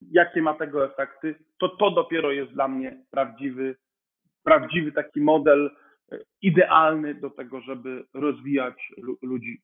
[0.00, 3.76] jakie ma tego efekty, to to dopiero jest dla mnie prawdziwy,
[4.44, 5.70] prawdziwy taki model
[6.12, 9.62] e, idealny do tego, żeby rozwijać ludzi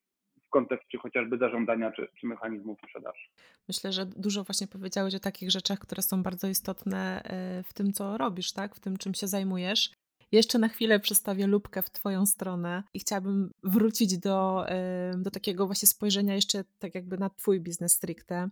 [0.54, 3.24] kontekście chociażby zarządzania czy, czy mechanizmów sprzedaży.
[3.68, 7.92] Myślę, że dużo właśnie powiedziałeś o takich rzeczach, które są bardzo istotne e, w tym,
[7.92, 8.74] co robisz, tak?
[8.74, 9.90] w tym, czym się zajmujesz.
[10.32, 15.66] Jeszcze na chwilę przestawię lubkę w Twoją stronę i chciałabym wrócić do, e, do takiego
[15.66, 18.48] właśnie spojrzenia jeszcze tak jakby na Twój biznes stricte.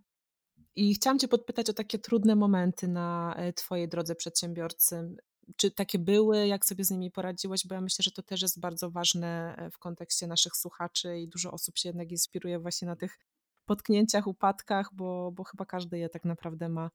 [0.76, 5.16] I chciałam Cię podpytać o takie trudne momenty na e, Twojej drodze przedsiębiorcy
[5.56, 8.60] czy takie były, jak sobie z nimi poradziłeś, bo ja myślę, że to też jest
[8.60, 12.96] bardzo ważne e, w kontekście naszych słuchaczy i dużo osób się jednak inspiruje właśnie na
[12.96, 13.18] tych
[13.66, 16.90] potknięciach, upadkach, bo, bo chyba każdy je tak naprawdę ma.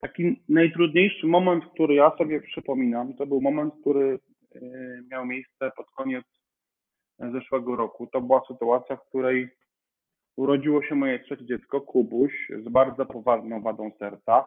[0.00, 4.18] Taki najtrudniejszy moment, który ja sobie przypominam, to był moment, który
[4.54, 4.60] e,
[5.10, 6.24] miał miejsce pod koniec
[7.18, 8.06] zeszłego roku.
[8.06, 9.48] To była sytuacja, w której
[10.36, 12.32] urodziło się moje trzecie dziecko, Kubuś,
[12.64, 14.44] z bardzo poważną wadą serca.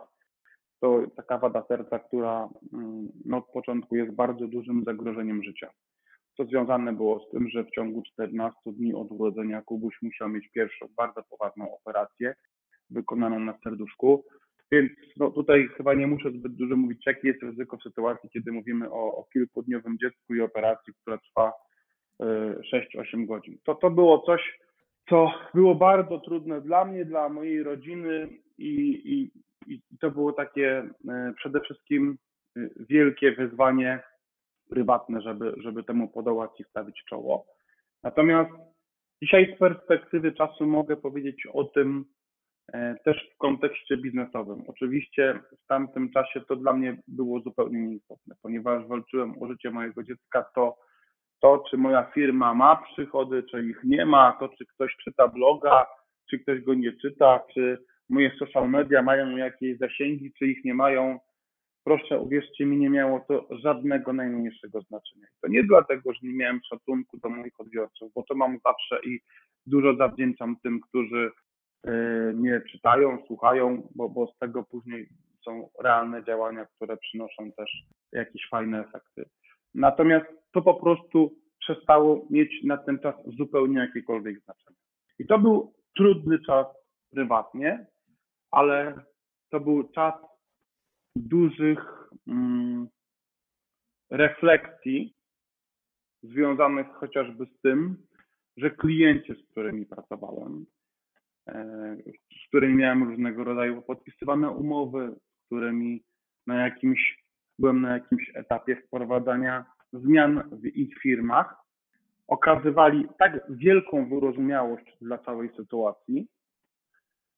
[0.81, 5.69] To taka wada serca, która mm, no, od początku jest bardzo dużym zagrożeniem życia.
[6.37, 10.49] To związane było z tym, że w ciągu 14 dni od urodzenia Kubuś musiał mieć
[10.51, 12.33] pierwszą bardzo poważną operację
[12.89, 14.23] wykonaną na serduszku.
[14.71, 18.51] Więc no, tutaj chyba nie muszę zbyt dużo mówić, jakie jest ryzyko w sytuacji, kiedy
[18.51, 21.53] mówimy o, o kilkudniowym dziecku i operacji, która trwa
[22.21, 23.57] 6-8 godzin.
[23.65, 24.59] To, to było coś,
[25.09, 29.31] co było bardzo trudne dla mnie, dla mojej rodziny i, i,
[29.67, 32.17] i to było takie e, przede wszystkim
[32.57, 33.99] e, wielkie wyzwanie
[34.69, 37.45] prywatne, żeby, żeby temu podołać i stawić czoło.
[38.03, 38.51] Natomiast
[39.23, 42.05] dzisiaj z perspektywy czasu mogę powiedzieć o tym
[42.73, 44.63] e, też w kontekście biznesowym.
[44.67, 50.03] Oczywiście w tamtym czasie to dla mnie było zupełnie nieistotne, ponieważ walczyłem o życie mojego
[50.03, 50.77] dziecka, to
[51.41, 55.85] to, czy moja firma ma przychody, czy ich nie ma, to, czy ktoś czyta bloga,
[56.29, 57.77] czy ktoś go nie czyta, czy
[58.09, 61.19] moje social media mają jakieś zasięgi, czy ich nie mają,
[61.83, 65.27] proszę uwierzcie mi, nie miało to żadnego najmniejszego znaczenia.
[65.41, 69.19] To nie dlatego, że nie miałem szacunku do moich odbiorców, bo to mam zawsze i
[69.65, 71.31] dużo zawdzięczam tym, którzy
[71.83, 71.91] e,
[72.33, 75.09] mnie czytają, słuchają, bo, bo z tego później
[75.45, 77.71] są realne działania, które przynoszą też
[78.11, 79.29] jakieś fajne efekty.
[79.75, 84.77] Natomiast to po prostu przestało mieć na ten czas zupełnie jakiekolwiek znaczenie.
[85.19, 86.67] I to był trudny czas
[87.11, 87.85] prywatnie,
[88.57, 88.93] ale
[89.51, 90.13] to był czas
[91.15, 92.87] dużych mm,
[94.11, 95.13] refleksji
[96.23, 97.97] związanych chociażby z tym,
[98.57, 100.65] że klienci, z którymi pracowałem,
[101.47, 101.97] e,
[102.43, 106.03] z którymi miałem różnego rodzaju podpisywane umowy, z którymi
[106.47, 107.23] na jakimś
[107.59, 111.55] byłem na jakimś etapie wprowadzania zmian w ich firmach,
[112.27, 116.27] okazywali tak wielką wyrozumiałość dla całej sytuacji,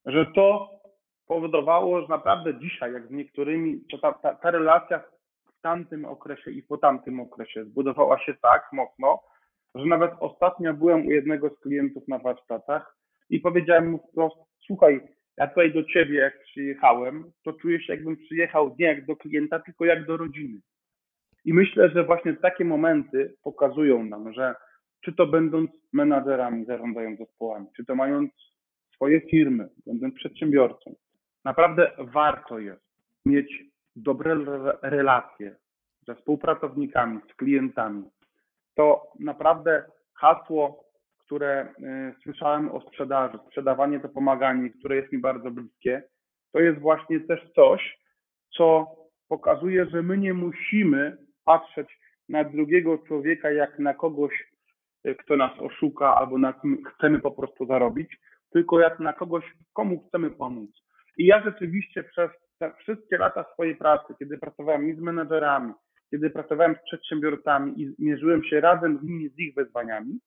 [0.06, 0.79] że to
[1.30, 6.52] powodowało, że naprawdę dzisiaj, jak z niektórymi, to ta, ta, ta relacja w tamtym okresie
[6.52, 9.20] i po tamtym okresie zbudowała się tak mocno,
[9.76, 12.98] że nawet ostatnio byłem u jednego z klientów na warsztatach
[13.30, 15.02] i powiedziałem mu wprost, słuchaj,
[15.38, 19.60] ja tutaj do ciebie jak przyjechałem, to czuję się jakbym przyjechał nie jak do klienta,
[19.60, 20.60] tylko jak do rodziny.
[21.46, 24.56] I myślę, że właśnie takie momenty pokazują nam, że
[25.02, 28.32] czy to będąc menadżerami, zarządzając zespołami, czy to mając
[28.96, 30.96] swoje firmy, będąc przedsiębiorcą,
[31.46, 32.84] naprawdę warto jest
[33.26, 33.64] mieć
[33.96, 34.36] dobre
[34.82, 35.56] relacje
[36.08, 38.04] ze współpracownikami, z klientami.
[38.76, 40.90] To naprawdę hasło
[41.30, 46.04] które y, słyszałem o sprzedaży, sprzedawanie to pomaganie, które jest mi bardzo bliskie,
[46.52, 48.00] to jest właśnie też coś,
[48.58, 48.96] co
[49.28, 52.00] pokazuje, że my nie musimy patrzeć
[52.30, 54.52] na drugiego człowieka jak na kogoś,
[55.08, 58.18] y, kto nas oszuka albo na kim chcemy po prostu zarobić,
[58.52, 60.70] tylko jak na kogoś, komu chcemy pomóc.
[61.20, 62.30] I ja rzeczywiście przez
[62.60, 65.74] te wszystkie lata swojej pracy, kiedy pracowałem i z menedżerami,
[66.12, 70.20] kiedy pracowałem z przedsiębiorcami i mierzyłem się razem z nimi z ich wyzwaniami,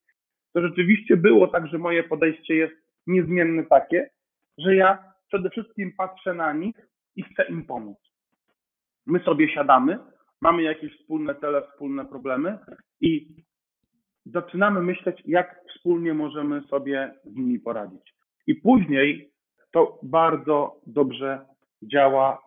[0.53, 2.75] to rzeczywiście było tak, że moje podejście jest
[3.07, 4.11] niezmienne takie,
[4.59, 6.77] że ja przede wszystkim patrzę na nich
[7.17, 7.99] i chcę im pomóc.
[9.07, 9.99] My sobie siadamy,
[10.41, 12.59] mamy jakieś wspólne cele, wspólne problemy
[13.01, 13.29] i
[14.27, 18.15] zaczynamy myśleć, jak wspólnie możemy sobie z nimi poradzić.
[18.47, 19.32] I później
[19.73, 21.47] to bardzo dobrze
[21.83, 22.43] działa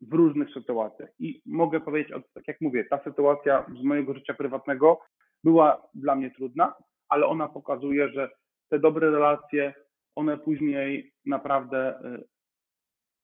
[0.00, 1.10] w różnych sytuacjach.
[1.18, 5.00] I mogę powiedzieć, tak jak mówię, ta sytuacja z mojego życia prywatnego
[5.44, 6.74] była dla mnie trudna,
[7.08, 8.30] ale ona pokazuje, że
[8.68, 9.74] te dobre relacje,
[10.14, 12.24] one później naprawdę, y,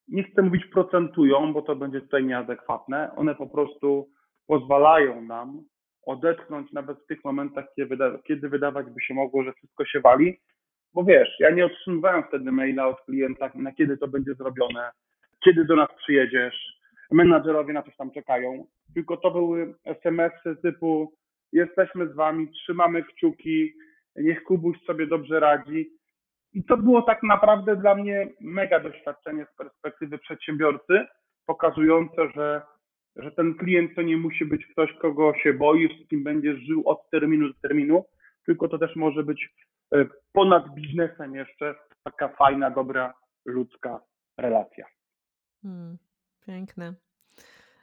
[0.09, 4.11] nie chcę mówić procentują, bo to będzie tutaj nieadekwatne, one po prostu
[4.47, 5.63] pozwalają nam
[6.07, 10.41] odetchnąć nawet w tych momentach, kiedy, kiedy wydawać by się mogło, że wszystko się wali,
[10.99, 14.91] bo wiesz, ja nie otrzymywałem wtedy maila od klienta, na kiedy to będzie zrobione,
[15.45, 16.55] kiedy do nas przyjedziesz,
[17.11, 21.13] menadżerowie na coś tam czekają, tylko to były SMS-y typu
[21.53, 23.73] jesteśmy z wami, trzymamy kciuki,
[24.17, 25.91] niech Kubuś sobie dobrze radzi.
[26.53, 31.07] I to było tak naprawdę dla mnie mega doświadczenie z perspektywy przedsiębiorcy,
[31.47, 32.63] pokazujące, że,
[33.17, 36.83] że ten klient to nie musi być ktoś, kogo się boisz, z kim będziesz żył
[36.89, 38.05] od terminu do terminu,
[38.47, 39.51] tylko to też może być
[40.33, 41.75] ponad biznesem jeszcze
[42.05, 44.01] taka fajna, dobra, ludzka
[44.37, 44.87] relacja.
[45.63, 45.99] Hmm,
[46.47, 46.95] piękne.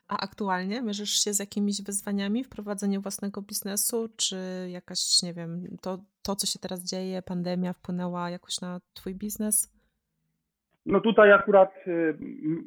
[0.07, 4.37] A aktualnie mierzysz się z jakimiś wyzwaniami w prowadzeniu własnego biznesu, czy
[4.69, 9.75] jakaś, nie wiem, to, to co się teraz dzieje, pandemia wpłynęła jakoś na Twój biznes?
[10.85, 12.17] No tutaj akurat y,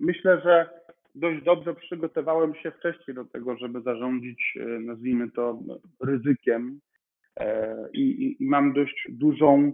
[0.00, 0.80] myślę, że
[1.14, 5.58] dość dobrze przygotowałem się wcześniej do tego, żeby zarządzić, e, nazwijmy to,
[6.00, 6.80] ryzykiem
[7.38, 9.72] e, i, i mam dość dużą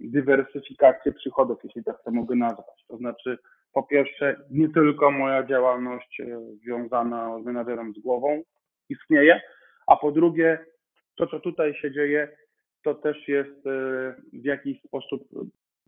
[0.00, 2.84] dywersyfikację przychodów, jeśli tak to mogę nazwać.
[2.88, 3.38] To znaczy,
[3.72, 8.42] po pierwsze, nie tylko moja działalność e, związana z menadżerem z głową
[8.88, 9.40] istnieje,
[9.86, 10.58] a po drugie,
[11.16, 12.28] to co tutaj się dzieje,
[12.84, 13.64] to też jest
[14.32, 15.22] w jakiś sposób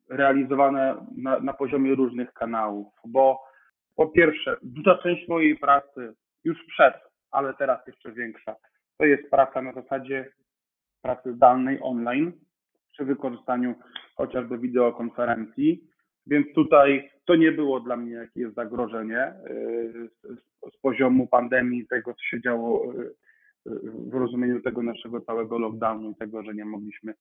[0.09, 3.49] realizowane na, na poziomie różnych kanałów, bo
[3.97, 6.12] po pierwsze, duża część mojej pracy
[6.44, 6.94] już przed,
[7.31, 8.57] ale teraz jeszcze większa,
[8.99, 10.33] to jest praca na zasadzie
[11.02, 12.32] pracy zdalnej online
[12.92, 13.74] przy wykorzystaniu
[14.14, 15.84] chociażby wideokonferencji.
[16.26, 22.14] Więc tutaj to nie było dla mnie jakieś zagrożenie yy, z, z poziomu pandemii, tego
[22.14, 23.14] co się działo yy,
[24.11, 27.14] w rozumieniu tego naszego całego lockdownu i tego, że nie mogliśmy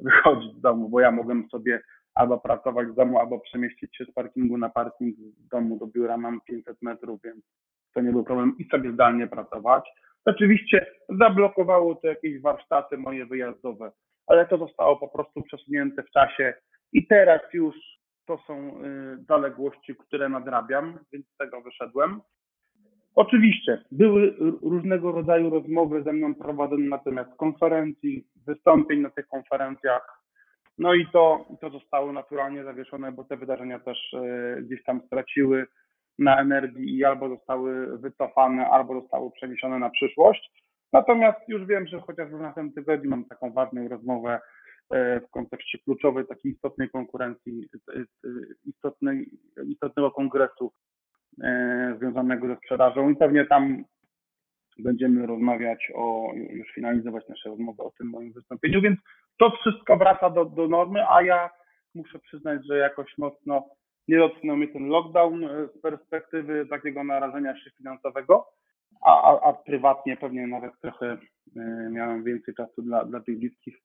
[0.00, 1.80] wychodzić z domu, bo ja mogłem sobie
[2.14, 6.16] albo pracować z domu, albo przemieścić się z parkingu na parking z domu do biura.
[6.16, 7.44] Mam 500 metrów, więc
[7.94, 9.84] to nie był problem i sobie zdalnie pracować.
[10.24, 13.92] Oczywiście zablokowało to jakieś warsztaty moje wyjazdowe,
[14.26, 16.54] ale to zostało po prostu przesunięte w czasie
[16.92, 17.74] i teraz już
[18.26, 22.20] to są y, zaległości, które nadrabiam, więc z tego wyszedłem.
[23.14, 30.24] Oczywiście były różnego rodzaju rozmowy ze mną prowadzone na temat konferencji, wystąpień na tych konferencjach,
[30.78, 35.66] no i to, to zostało naturalnie zawieszone, bo te wydarzenia też e, gdzieś tam straciły
[36.18, 40.52] na energii i albo zostały wycofane, albo zostały przeniesione na przyszłość.
[40.92, 44.40] Natomiast już wiem, że chociażby w następnym tygodniu mam taką ważną rozmowę
[44.90, 48.04] e, w kontekście kluczowej, takiej istotnej konkurencji, e,
[48.64, 49.30] istotnej,
[49.66, 50.72] istotnego kongresu
[51.98, 53.84] związanego ze sprzedażą i pewnie tam
[54.78, 58.98] będziemy rozmawiać o, już finalizować nasze rozmowy o tym moim wystąpieniu, więc
[59.38, 61.50] to wszystko wraca do, do normy, a ja
[61.94, 63.68] muszę przyznać, że jakoś mocno
[64.08, 68.46] nie dotknął mnie ten lockdown e, z perspektywy takiego narażenia się finansowego,
[69.00, 71.18] a, a, a prywatnie pewnie nawet trochę
[71.56, 73.78] y, miałem więcej czasu dla, dla tych bliskich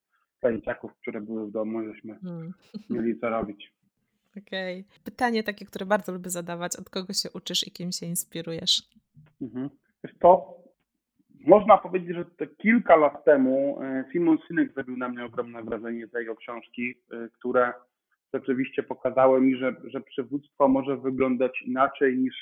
[0.44, 2.54] dzieciaków, które były w domu, żeśmy hmm.
[2.90, 3.74] mieli co robić.
[4.38, 4.82] Okej.
[4.82, 5.04] Okay.
[5.04, 8.84] Pytanie takie, które bardzo lubię zadawać, od kogo się uczysz i kim się inspirujesz?
[9.42, 9.70] Mhm.
[10.20, 10.58] To
[11.48, 16.08] można powiedzieć, że te kilka lat temu e, Simon Sinek zrobił na mnie ogromne wrażenie
[16.08, 16.96] z jego książki,
[17.34, 17.74] które
[18.34, 22.36] rzeczywiście pokazały mi, że, że przywództwo może wyglądać inaczej niż,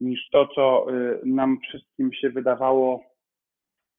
[0.00, 3.12] niż to, co e, nam wszystkim się wydawało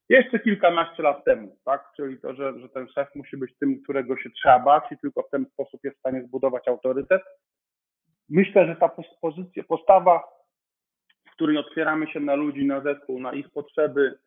[0.10, 1.92] jeszcze kilkanaście lat temu, tak?
[1.96, 5.24] Czyli to, że, że ten szef musi być tym, którego się trzeba bać i tylko
[5.24, 7.22] w ten sposób jest w stanie zbudować autorytet.
[8.30, 8.90] Myślę, że ta
[9.22, 10.24] pozycja, postawa
[11.28, 14.20] w której otwieramy się na ludzi, na zespół, na ich potrzeby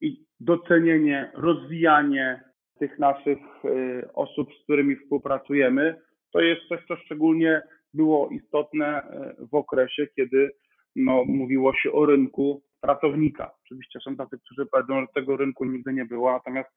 [0.00, 2.44] i docenienie, rozwijanie
[2.78, 6.00] tych naszych y, osób, z którymi współpracujemy,
[6.32, 7.62] to jest coś, co szczególnie
[7.94, 9.02] było istotne
[9.40, 10.50] y, w okresie, kiedy
[10.96, 13.50] no, mówiło się o rynku pracownika.
[13.64, 16.70] Oczywiście są tacy, którzy powiedzą, że tego rynku nigdy nie było, natomiast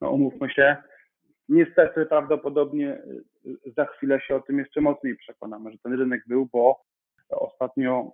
[0.00, 0.76] no, umówmy się,
[1.48, 3.02] niestety prawdopodobnie
[3.46, 6.84] y, za chwilę się o tym jeszcze mocniej przekonamy, że ten rynek był, bo
[7.30, 8.12] Ostatnio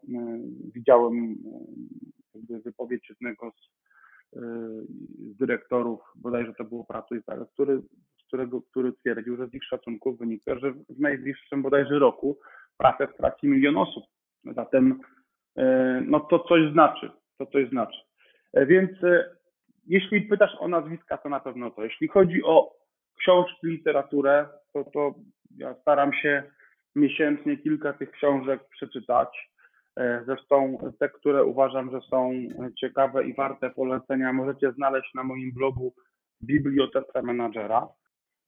[0.74, 1.36] widziałem
[2.64, 3.70] wypowiedź jednego z,
[4.32, 6.86] z dyrektorów, bodajże to było
[7.26, 7.82] tak, który,
[8.26, 12.38] którego, który twierdził, że z ich szacunków wynika, że w najbliższym bodajże roku
[12.78, 14.04] pracę straci milion osób.
[14.44, 15.00] Zatem
[16.06, 17.98] no to coś znaczy, to coś znaczy.
[18.54, 18.90] Więc
[19.86, 21.84] jeśli pytasz o nazwiska, to na pewno to.
[21.84, 22.76] Jeśli chodzi o
[23.18, 25.14] książki, literaturę, to, to
[25.56, 26.42] ja staram się
[26.96, 29.50] miesięcznie kilka tych książek przeczytać.
[29.96, 32.32] E, zresztą te, które uważam, że są
[32.80, 35.94] ciekawe i warte polecenia, możecie znaleźć na moim blogu
[36.42, 37.88] Bibliotece Menadżera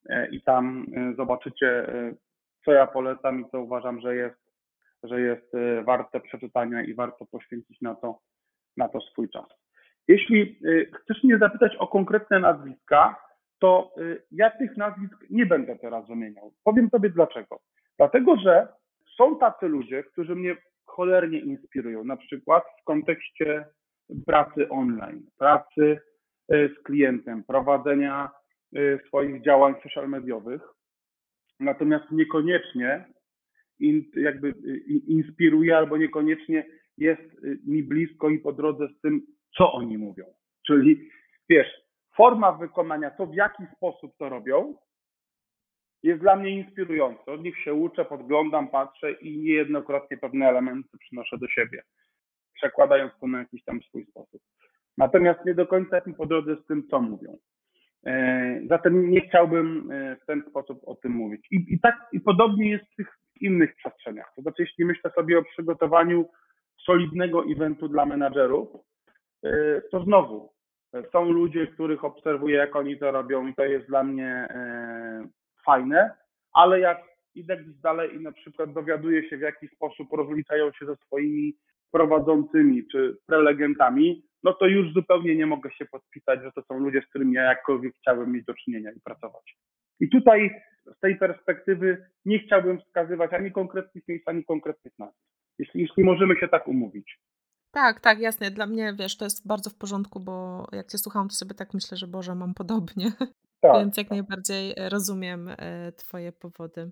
[0.09, 1.87] e, i tam e, zobaczycie,
[2.65, 4.43] co ja polecam i co uważam, że jest,
[5.03, 5.53] że jest
[5.85, 8.19] warte przeczytania i warto poświęcić na to,
[8.77, 9.47] na to swój czas.
[10.09, 10.59] Jeśli
[11.01, 13.17] chcesz mnie zapytać o konkretne nazwiska,
[13.59, 13.95] to
[14.31, 16.53] ja tych nazwisk nie będę teraz wymieniał.
[16.65, 17.61] Powiem Tobie dlaczego.
[17.99, 18.69] Dlatego, że
[19.17, 20.57] są tacy ludzie, którzy mnie
[20.97, 23.65] cholernie inspirują, na przykład w kontekście
[24.27, 26.01] pracy online, pracy
[26.49, 28.31] e, z klientem, prowadzenia
[28.77, 30.63] e, swoich działań social mediowych.
[31.61, 33.05] Natomiast niekoniecznie
[34.17, 34.53] jakby e,
[35.07, 36.67] inspiruje albo niekoniecznie
[36.99, 39.27] jest mi blisko i po drodze z tym,
[39.57, 40.25] co oni mówią.
[40.67, 41.09] Czyli
[41.49, 41.69] wiesz,
[42.17, 44.75] forma wykonania, to w jaki sposób to robią,
[46.03, 47.31] jest dla mnie inspirujący.
[47.31, 51.83] Od nich się uczę, podglądam, patrzę i niejednokrotnie pewne elementy przynoszę do siebie,
[52.55, 54.43] przekładając to na jakiś tam swój sposób.
[54.99, 57.39] Natomiast nie do końca jestem po drodze z tym, co mówią.
[58.07, 61.47] E, zatem nie chciałbym e, w ten sposób o tym mówić.
[61.51, 64.33] I, i tak i podobnie jest w tych innych przestrzeniach.
[64.37, 66.29] To znaczy, jeśli myślę sobie o przygotowaniu
[66.85, 68.69] solidnego eventu dla menadżerów,
[69.47, 70.53] y, to znowu
[71.13, 74.49] są ludzie, których obserwuję, jak oni to robią i to jest dla mnie
[75.67, 76.11] fajne,
[76.53, 76.99] ale jak
[77.35, 81.55] idę gdzieś dalej i na przykład dowiaduję się, w jaki sposób rozliczają się ze swoimi
[81.93, 87.03] prowadzącymi czy prelegentami, no to już zupełnie nie mogę się podpisać, że to są ludzie,
[87.03, 89.57] z którymi ja jakkolwiek chciałbym mieć do czynienia i pracować.
[90.01, 90.51] I tutaj
[90.97, 95.19] z tej perspektywy nie chciałbym wskazywać ani konkretnych miejsc, ani konkretnych nazw.
[95.59, 97.19] Jeśli, jeśli możemy się tak umówić.
[97.71, 98.51] Tak, tak, jasne.
[98.51, 101.75] Dla mnie, wiesz, to jest bardzo w porządku, bo jak cię słucham, to sobie tak
[101.75, 103.07] myślę, że Boże, mam podobnie.
[103.63, 104.19] Tak, Więc jak tak.
[104.19, 106.91] najbardziej rozumiem e, Twoje powody.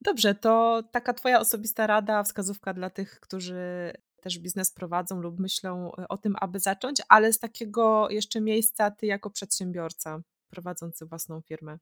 [0.00, 3.92] Dobrze, to taka Twoja osobista rada, wskazówka dla tych, którzy
[4.22, 8.90] też biznes prowadzą lub myślą e, o tym, aby zacząć, ale z takiego jeszcze miejsca
[8.90, 11.78] Ty jako przedsiębiorca prowadzący własną firmę.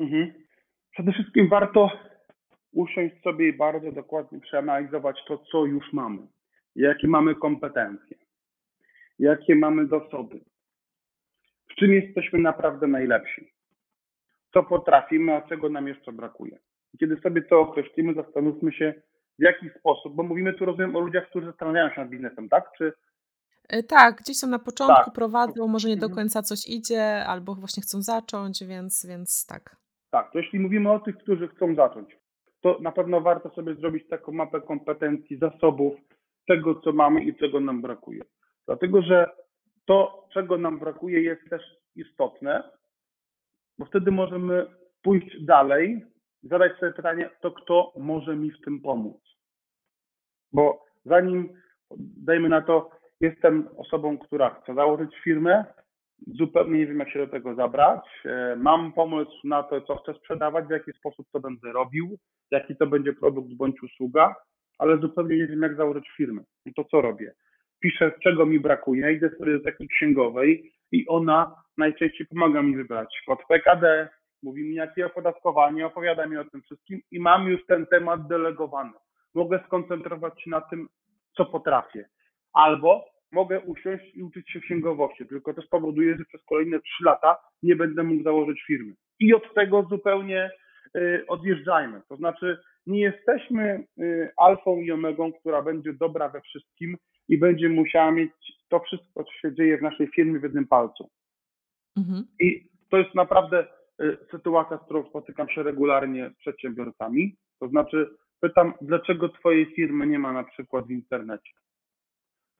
[0.00, 0.32] Mhm.
[0.90, 1.90] Przede wszystkim warto
[2.72, 6.26] usiąść sobie i bardzo dokładnie przeanalizować to, co już mamy,
[6.76, 8.16] jakie mamy kompetencje,
[9.18, 10.40] jakie mamy zasoby,
[11.74, 13.52] w czym jesteśmy naprawdę najlepsi,
[14.52, 16.58] co potrafimy, a czego nam jeszcze brakuje.
[17.00, 18.94] Kiedy sobie to określimy, zastanówmy się,
[19.38, 22.70] w jaki sposób, bo mówimy tu rozumiem o ludziach, którzy zastanawiają się nad biznesem, tak?
[22.78, 22.92] Czy
[23.68, 25.14] e, tak, gdzieś są na początku, tak.
[25.14, 26.16] prowadzą, może nie do mhm.
[26.16, 29.76] końca coś idzie, albo właśnie chcą zacząć, więc, więc tak.
[30.10, 32.16] Tak, to jeśli mówimy o tych, którzy chcą zacząć,
[32.60, 35.94] to na pewno warto sobie zrobić taką mapę kompetencji, zasobów,
[36.46, 38.22] tego, co mamy i czego nam brakuje.
[38.66, 39.26] Dlatego, że
[39.84, 41.62] to, czego nam brakuje, jest też
[41.96, 42.62] istotne,
[43.78, 44.66] bo wtedy możemy
[45.02, 46.06] pójść dalej,
[46.42, 49.16] zadać sobie pytanie, to kto może mi w tym pomóc?
[50.52, 51.48] Bo zanim,
[52.16, 55.64] dajmy na to, jestem osobą, która chce założyć firmę,
[56.26, 58.04] zupełnie nie wiem, jak się do tego zabrać.
[58.24, 62.18] E, mam pomysł na to, co chcę sprzedawać, w jaki sposób to będę robił,
[62.50, 64.34] jaki to będzie produkt bądź usługa,
[64.78, 66.42] ale zupełnie nie wiem, jak założyć firmę.
[66.66, 67.34] I to co robię?
[67.84, 73.22] Piszę, czego mi brakuje, idę sobie do takiej księgowej i ona najczęściej pomaga mi wybrać
[73.26, 74.08] kod PKD,
[74.42, 78.92] mówi mi, jakie opodatkowanie, opowiada mi o tym wszystkim i mam już ten temat delegowany.
[79.34, 80.88] Mogę skoncentrować się na tym,
[81.36, 82.08] co potrafię.
[82.52, 87.36] Albo mogę usiąść i uczyć się księgowości, tylko to spowoduje, że przez kolejne trzy lata
[87.62, 88.94] nie będę mógł założyć firmy.
[89.20, 90.50] I od tego zupełnie
[90.96, 92.02] y, odjeżdżajmy.
[92.08, 96.96] To znaczy, nie jesteśmy y, alfą i omegą, która będzie dobra we wszystkim
[97.28, 98.32] i będzie musiała mieć
[98.68, 101.10] to wszystko, co się dzieje w naszej firmie w jednym palcu.
[101.96, 102.24] Mhm.
[102.40, 103.66] I to jest naprawdę
[104.02, 107.36] y, sytuacja, z którą spotykam się regularnie z przedsiębiorcami.
[107.60, 108.10] To znaczy,
[108.40, 111.52] pytam, dlaczego Twojej firmy nie ma na przykład w internecie?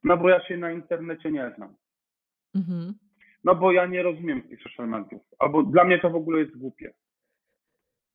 [0.05, 1.75] No bo ja się na internecie nie znam.
[2.55, 2.95] Mhm.
[3.45, 5.23] No bo ja nie rozumiem tych social mediów.
[5.39, 6.95] Albo dla mnie to w ogóle jest głupie.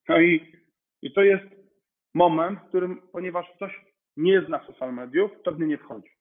[0.08, 0.52] No i,
[1.02, 1.44] i to jest
[2.14, 3.84] moment, w którym, ponieważ ktoś
[4.16, 6.19] nie zna social mediów, to w nie nie wchodzi.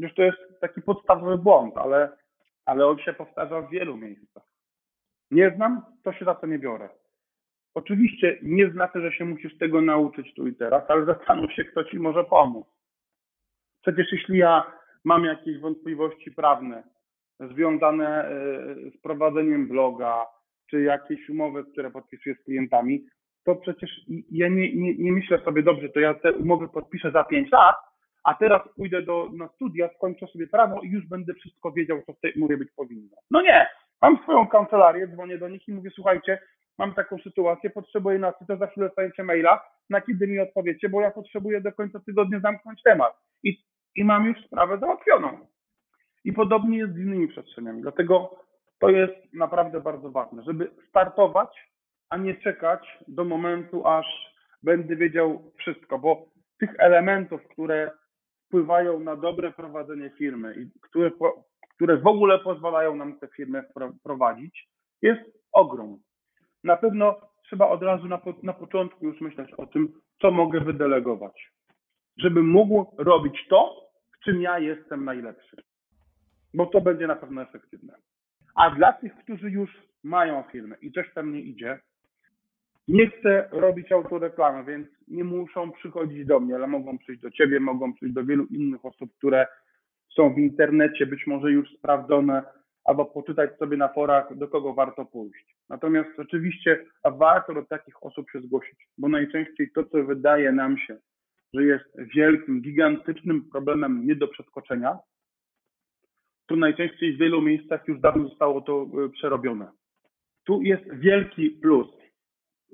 [0.00, 2.16] Już to jest taki podstawowy błąd, ale,
[2.64, 4.42] ale on się powtarza w wielu miejscach.
[5.30, 6.88] Nie znam, to się za to nie biorę.
[7.74, 11.84] Oczywiście nie znaczy, że się musisz tego nauczyć tu i teraz, ale zastanów się, kto
[11.84, 12.66] ci może pomóc.
[13.82, 14.72] Przecież jeśli ja
[15.04, 16.82] mam jakieś wątpliwości prawne
[17.40, 18.30] związane e,
[18.90, 20.26] z prowadzeniem bloga,
[20.70, 23.06] czy jakieś umowy, które podpisuję z klientami,
[23.44, 23.90] to przecież
[24.30, 27.76] ja nie, nie, nie myślę sobie, dobrze, to ja te umowy podpiszę za 5 lat,
[28.24, 32.12] a teraz pójdę do, na studia, skończę sobie prawo i już będę wszystko wiedział, co
[32.12, 33.16] w tej umowie być powinno.
[33.30, 33.66] No nie,
[34.02, 36.38] mam swoją kancelarię, dzwonię do nich i mówię, słuchajcie,
[36.78, 41.00] mam taką sytuację, potrzebuję na to za chwilę dostajecie maila, na kiedy mi odpowiecie, bo
[41.00, 43.12] ja potrzebuję do końca tygodnia zamknąć temat.
[43.42, 43.56] I
[43.96, 45.46] i mam już sprawę załatwioną.
[46.24, 47.82] I podobnie jest z innymi przestrzeniami.
[47.82, 48.38] Dlatego
[48.78, 51.70] to jest naprawdę bardzo ważne, żeby startować,
[52.08, 56.26] a nie czekać do momentu, aż będę wiedział wszystko, bo
[56.58, 57.90] tych elementów, które
[58.50, 61.10] wpływają na dobre prowadzenie firmy i które,
[61.74, 63.64] które w ogóle pozwalają nam tę firmę
[64.02, 64.68] prowadzić,
[65.02, 65.20] jest
[65.52, 65.98] ogrom.
[66.64, 71.50] Na pewno trzeba od razu na, na początku już myśleć o tym, co mogę wydelegować
[72.22, 75.56] żebym mógł robić to, w czym ja jestem najlepszy.
[76.54, 77.94] Bo to będzie na pewno efektywne.
[78.54, 79.70] A dla tych, którzy już
[80.02, 81.80] mają firmę i coś tam nie idzie,
[82.90, 87.60] nie chcę robić autoreklamy, więc nie muszą przychodzić do mnie, ale mogą przyjść do ciebie,
[87.60, 89.46] mogą przyjść do wielu innych osób, które
[90.16, 92.42] są w internecie, być może już sprawdzone,
[92.84, 95.56] albo poczytać sobie na forach, do kogo warto pójść.
[95.68, 100.96] Natomiast oczywiście warto do takich osób się zgłosić, bo najczęściej to, co wydaje nam się,
[101.54, 101.84] że jest
[102.14, 104.98] wielkim, gigantycznym problemem nie do przeskoczenia,
[106.46, 109.70] to najczęściej w wielu miejscach już dawno zostało to e, przerobione.
[110.44, 111.99] Tu jest wielki plus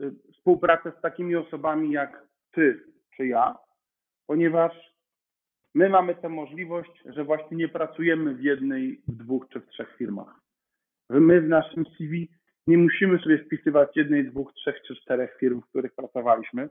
[0.01, 2.23] e, współpracy z takimi osobami jak
[2.53, 2.85] ty
[3.17, 3.59] czy ja,
[4.27, 4.97] ponieważ
[5.77, 9.97] My mamy tę możliwość, że właśnie nie pracujemy w jednej, w dwóch czy w trzech
[9.99, 10.41] firmach.
[11.11, 12.29] My w naszym CV
[12.67, 16.69] nie musimy sobie wpisywać jednej, dwóch, trzech czy czterech firm, w których pracowaliśmy,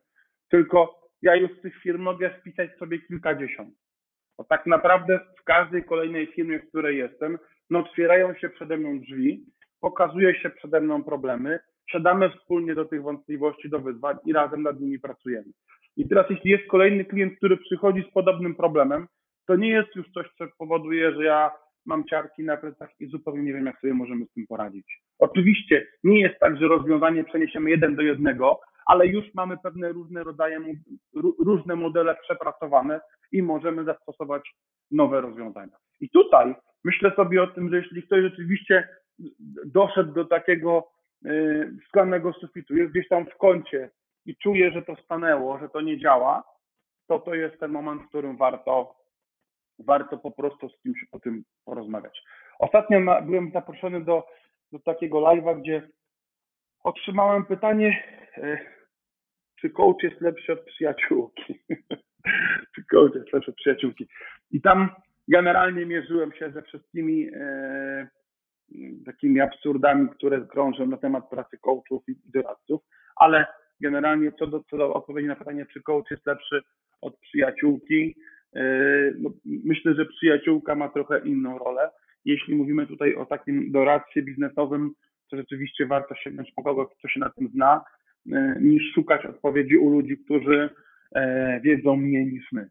[0.50, 3.76] tylko ja już z tych firm mogę wpisać sobie kilkadziesiąt.
[4.38, 7.38] Bo tak naprawdę w każdej kolejnej firmie, w której jestem,
[7.70, 9.46] no otwierają się przede mną drzwi,
[9.82, 11.60] pokazuje się przede mną problemy,
[11.92, 15.52] siadamy wspólnie do tych wątpliwości, do wyzwań i razem nad nimi pracujemy.
[15.98, 19.08] I teraz jeśli jest kolejny klient, który przychodzi z podobnym problemem,
[19.48, 21.52] to nie jest już coś, co powoduje, że ja
[21.86, 25.02] mam ciarki na plecach i zupełnie nie wiem, jak sobie możemy z tym poradzić.
[25.20, 30.24] Oczywiście nie jest tak, że rozwiązanie przeniesiemy jeden do jednego, ale już mamy pewne różne
[30.24, 30.60] rodzaje,
[31.46, 34.56] różne modele przepracowane i możemy zastosować
[34.92, 35.78] nowe rozwiązania.
[36.02, 38.88] I tutaj myślę sobie o tym, że jeśli ktoś rzeczywiście
[39.66, 40.88] doszedł do takiego
[41.88, 43.90] szklanego sufitu, jest gdzieś tam w kącie
[44.26, 46.44] i czuje, że to stanęło, że to nie działa,
[47.08, 48.96] to to jest ten moment, w którym warto,
[49.80, 52.24] warto po prostu z kimś o tym porozmawiać.
[52.60, 54.28] Ostatnio byłem zaproszony do,
[54.72, 55.90] do takiego live'a, gdzie
[56.84, 58.04] otrzymałem pytanie,
[58.38, 58.58] yy,
[59.56, 61.64] czy coach jest lepszy od przyjaciółki?
[62.76, 64.08] czy coach jest lepszy od przyjaciółki?
[64.52, 64.90] I tam
[65.28, 68.08] generalnie mierzyłem się ze wszystkimi e,
[69.06, 72.82] takimi absurdami, które krążą na temat pracy coachów i doradców,
[73.16, 73.46] ale
[73.82, 76.62] generalnie co do, co do odpowiedzi na pytanie, czy coach jest lepszy
[77.02, 78.16] od przyjaciółki,
[78.56, 78.64] e,
[79.18, 81.90] no, myślę, że przyjaciółka ma trochę inną rolę.
[82.26, 84.92] Jeśli mówimy tutaj o takim doradcy biznesowym,
[85.30, 87.82] to rzeczywiście warto sięgnąć po kogoś, kto się na tym zna,
[88.32, 90.70] e, niż szukać odpowiedzi u ludzi, którzy
[91.16, 92.70] e, wiedzą mniej niż my.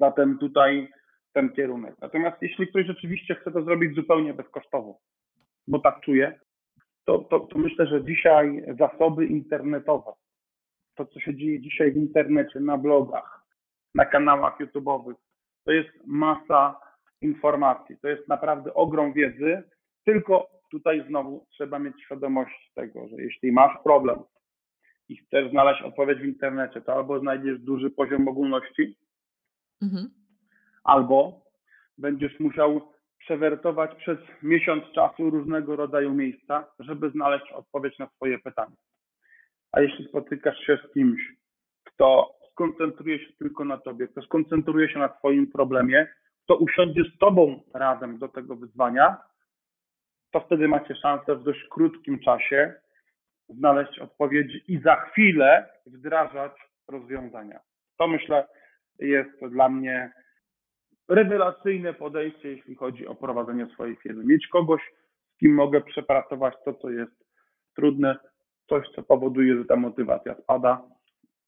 [0.00, 0.88] Zatem tutaj
[1.32, 1.94] ten kierunek.
[2.00, 4.98] Natomiast jeśli ktoś rzeczywiście chce to zrobić zupełnie bezkosztowo,
[5.66, 6.40] bo tak czuje,
[7.04, 10.12] to, to, to myślę, że dzisiaj zasoby internetowe,
[10.94, 13.44] to co się dzieje dzisiaj w internecie, na blogach,
[13.94, 15.14] na kanałach YouTube'owych,
[15.64, 16.80] to jest masa
[17.20, 19.62] informacji, to jest naprawdę ogrom wiedzy,
[20.04, 24.18] tylko tutaj znowu trzeba mieć świadomość tego, że jeśli masz problem
[25.08, 28.96] i chcesz znaleźć odpowiedź w internecie, to albo znajdziesz duży poziom ogólności,
[29.82, 30.10] mhm.
[30.84, 31.44] albo
[31.98, 32.93] będziesz musiał
[33.24, 38.76] przewertować przez miesiąc czasu różnego rodzaju miejsca, żeby znaleźć odpowiedź na swoje pytanie.
[39.72, 41.20] A jeśli spotykasz się z kimś,
[41.84, 46.06] kto skoncentruje się tylko na tobie, kto skoncentruje się na twoim problemie,
[46.44, 49.16] kto usiądzie z tobą razem do tego wyzwania,
[50.30, 52.74] to wtedy macie szansę w dość krótkim czasie
[53.48, 56.52] znaleźć odpowiedzi i za chwilę wdrażać
[56.88, 57.60] rozwiązania.
[57.98, 58.48] To myślę
[58.98, 60.12] jest dla mnie
[61.08, 64.24] rewelacyjne podejście, jeśli chodzi o prowadzenie swojej firmy.
[64.24, 64.80] Mieć kogoś,
[65.34, 67.24] z kim mogę przepracować to, co jest
[67.76, 68.16] trudne,
[68.68, 70.82] coś, co powoduje, że ta motywacja spada.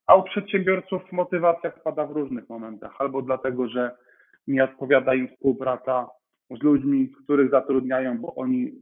[0.06, 3.96] A u przedsiębiorców motywacja spada w różnych momentach, albo dlatego, że
[4.46, 6.08] nie odpowiada im współpraca
[6.50, 8.72] z ludźmi, których zatrudniają, bo oni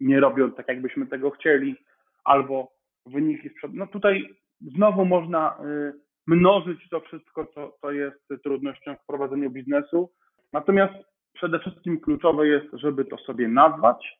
[0.00, 1.76] nie robią tak, jakbyśmy tego chcieli,
[2.24, 2.72] albo
[3.06, 3.78] wyniki sprzedaży.
[3.78, 10.10] No tutaj znowu można y, mnożyć to wszystko, co, co jest trudnością w prowadzeniu biznesu.
[10.52, 10.94] Natomiast
[11.32, 14.18] przede wszystkim kluczowe jest, żeby to sobie nazwać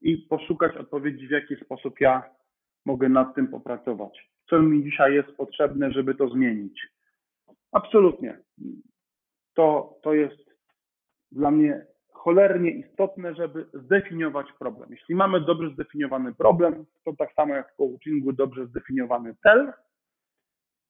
[0.00, 2.22] i poszukać odpowiedzi, w jaki sposób ja
[2.86, 4.30] mogę nad tym popracować.
[4.50, 6.88] Co mi dzisiaj jest potrzebne, żeby to zmienić.
[7.72, 8.38] Absolutnie.
[9.54, 10.50] To, to jest
[11.32, 14.88] dla mnie cholernie istotne, żeby zdefiniować problem.
[14.90, 19.72] Jeśli mamy dobrze zdefiniowany problem, to tak samo jak w coachingu dobrze zdefiniowany cel,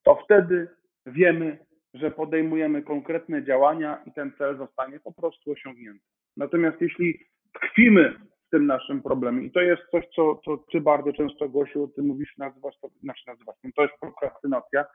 [0.07, 0.67] to wtedy
[1.05, 1.57] wiemy,
[1.93, 6.05] że podejmujemy konkretne działania i ten cel zostanie po prostu osiągnięty.
[6.37, 7.19] Natomiast jeśli
[7.53, 8.13] tkwimy
[8.47, 12.03] w tym naszym problemie, i to jest coś, co, co ty bardzo często, Gosiu, ty
[12.03, 14.85] mówisz, nazywasz to, znaczy nazywasz, to jest prokrastynacja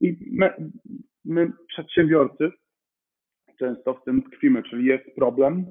[0.00, 0.54] i my,
[1.24, 2.50] my przedsiębiorcy
[3.58, 5.66] często w tym tkwimy, czyli jest problem,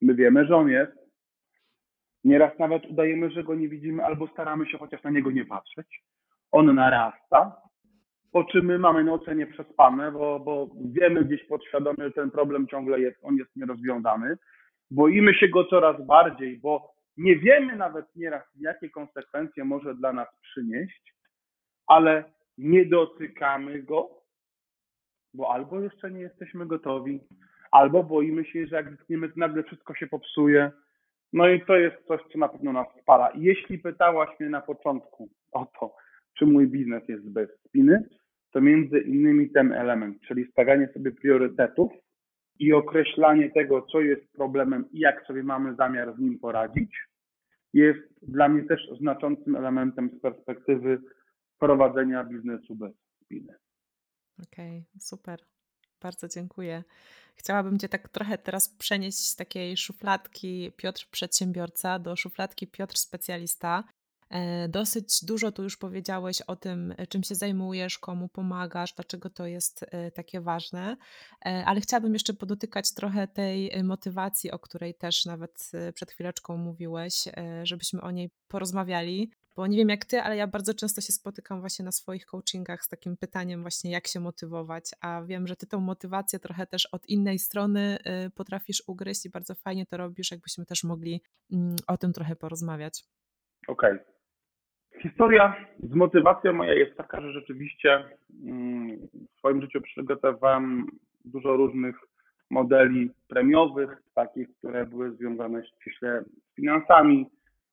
[0.00, 0.92] my wiemy, że on jest,
[2.24, 6.02] nieraz nawet udajemy, że go nie widzimy albo staramy się chociaż na niego nie patrzeć,
[6.52, 7.62] on narasta,
[8.32, 13.00] po czym my mamy noce nieprzespane, bo, bo wiemy gdzieś podświadomie, że ten problem ciągle
[13.00, 14.38] jest, on jest nierozwiązany.
[14.90, 20.28] Boimy się go coraz bardziej, bo nie wiemy nawet nieraz, jakie konsekwencje może dla nas
[20.42, 21.14] przynieść,
[21.86, 22.24] ale
[22.58, 24.10] nie dotykamy go,
[25.34, 27.20] bo albo jeszcze nie jesteśmy gotowi,
[27.70, 30.70] albo boimy się, że jak dotkniemy, nagle wszystko się popsuje.
[31.32, 33.32] No i to jest coś, co na pewno nas spala.
[33.34, 35.94] Jeśli pytałaś mnie na początku o to,
[36.38, 38.08] czy mój biznes jest bez spiny,
[38.52, 41.92] to między innymi ten element, czyli stawianie sobie priorytetów
[42.58, 47.06] i określanie tego, co jest problemem i jak sobie mamy zamiar z nim poradzić,
[47.72, 50.98] jest dla mnie też znaczącym elementem z perspektywy
[51.58, 52.92] prowadzenia biznesu bez
[53.24, 53.54] spiny.
[54.42, 55.40] Okej, okay, super.
[56.02, 56.84] Bardzo dziękuję.
[57.34, 63.84] Chciałabym Cię tak trochę teraz przenieść z takiej szufladki Piotr przedsiębiorca do szufladki Piotr specjalista.
[64.32, 69.30] E, dosyć dużo tu już powiedziałeś o tym, e, czym się zajmujesz, komu pomagasz, dlaczego
[69.30, 70.96] to jest e, takie ważne,
[71.44, 77.24] ale chciałabym jeszcze podotykać trochę tej motywacji, o której też nawet przed chwileczką mówiłeś,
[77.62, 79.30] żebyśmy o niej porozmawiali.
[79.56, 82.84] Bo nie wiem jak ty, ale ja bardzo często się spotykam właśnie na swoich coachingach
[82.84, 86.86] z takim pytaniem właśnie jak się motywować, a wiem, że ty tą motywację trochę też
[86.86, 87.98] od innej strony
[88.34, 91.22] potrafisz ugryźć i bardzo fajnie to robisz, jakbyśmy też mogli
[91.52, 93.04] mm, o tym trochę porozmawiać.
[93.68, 94.11] Okej, okay.
[95.02, 98.04] Historia z motywacją moja jest taka, że rzeczywiście
[98.44, 98.96] mm,
[99.34, 100.86] w swoim życiu przygotowałem
[101.24, 101.96] dużo różnych
[102.50, 107.26] modeli premiowych, takich, które były związane ściśle z finansami,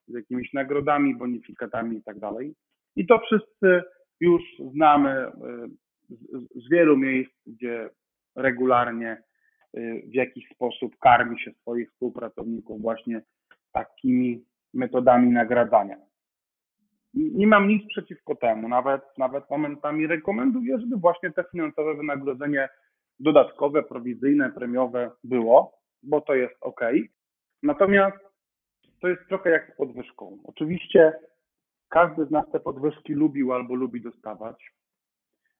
[0.08, 2.16] z jakimiś nagrodami, bonifikatami i tak.
[2.96, 3.84] I to wszyscy
[4.20, 4.42] już
[4.74, 5.32] znamy y,
[6.56, 7.90] z wielu miejsc, gdzie
[8.36, 9.18] regularnie
[9.78, 13.22] y, w jakiś sposób karmi się swoich współpracowników właśnie
[13.72, 16.09] takimi metodami nagradzania
[17.14, 18.70] nie mam nic przeciwko temu.
[18.70, 22.70] Nawet, nawet momentami rekomenduję, żeby właśnie te finansowe wynagrodzenie
[23.20, 26.82] dodatkowe, prowizyjne, premiowe było, bo to jest ok.
[27.64, 28.18] Natomiast
[29.02, 30.38] to jest trochę jak z podwyżką.
[30.44, 31.14] Oczywiście
[31.90, 34.72] każdy z nas te podwyżki lubił albo lubi dostawać,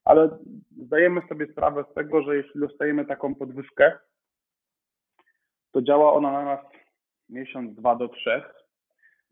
[0.06, 0.38] ale
[0.78, 3.98] zdajemy sobie sprawę z tego, że jeśli dostajemy taką podwyżkę,
[5.72, 6.60] to działa ona na nas
[7.30, 8.54] miesiąc, dwa do trzech,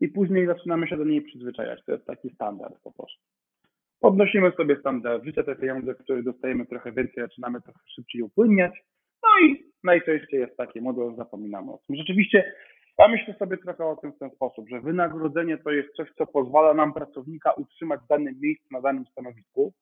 [0.00, 1.84] i później zaczynamy się do niej przyzwyczajać.
[1.84, 3.22] To jest taki standard po prostu.
[4.00, 8.72] Podnosimy sobie standard życia, te pieniądze, które dostajemy trochę więcej, zaczynamy trochę szybciej upłynniać.
[9.22, 11.96] No i najczęściej jest taki model, zapominamy o tym.
[11.96, 12.52] Rzeczywiście
[12.98, 16.26] ja myślę sobie trochę o tym w ten sposób, że wynagrodzenie to jest coś, co
[16.26, 19.72] pozwala nam pracownika utrzymać w danym miejscu, na danym stanowisku.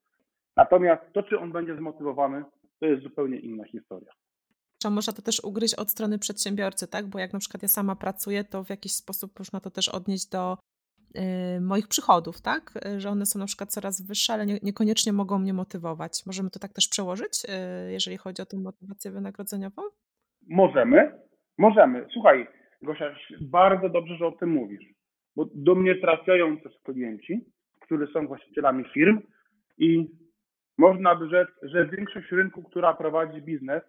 [0.56, 2.44] Natomiast to, czy on będzie zmotywowany,
[2.80, 4.12] to jest zupełnie inna historia
[4.78, 7.06] trzeba można to też ugryźć od strony przedsiębiorcy, tak?
[7.06, 10.30] Bo jak na przykład ja sama pracuję, to w jakiś sposób można to też odnieść
[10.30, 10.58] do
[11.16, 12.74] y, moich przychodów, tak?
[12.98, 16.22] Że one są na przykład coraz wyższe, ale nie, niekoniecznie mogą mnie motywować.
[16.26, 17.44] Możemy to tak też przełożyć,
[17.88, 19.82] y, jeżeli chodzi o tę motywację wynagrodzeniową?
[20.48, 21.12] Możemy,
[21.58, 22.06] możemy.
[22.12, 22.46] Słuchaj,
[22.82, 24.84] Gosia, bardzo dobrze, że o tym mówisz,
[25.36, 27.40] bo do mnie trafiają też klienci,
[27.80, 29.20] którzy są właścicielami firm
[29.78, 30.10] i
[30.78, 33.82] można by rzec, że większość rynku, która prowadzi biznes,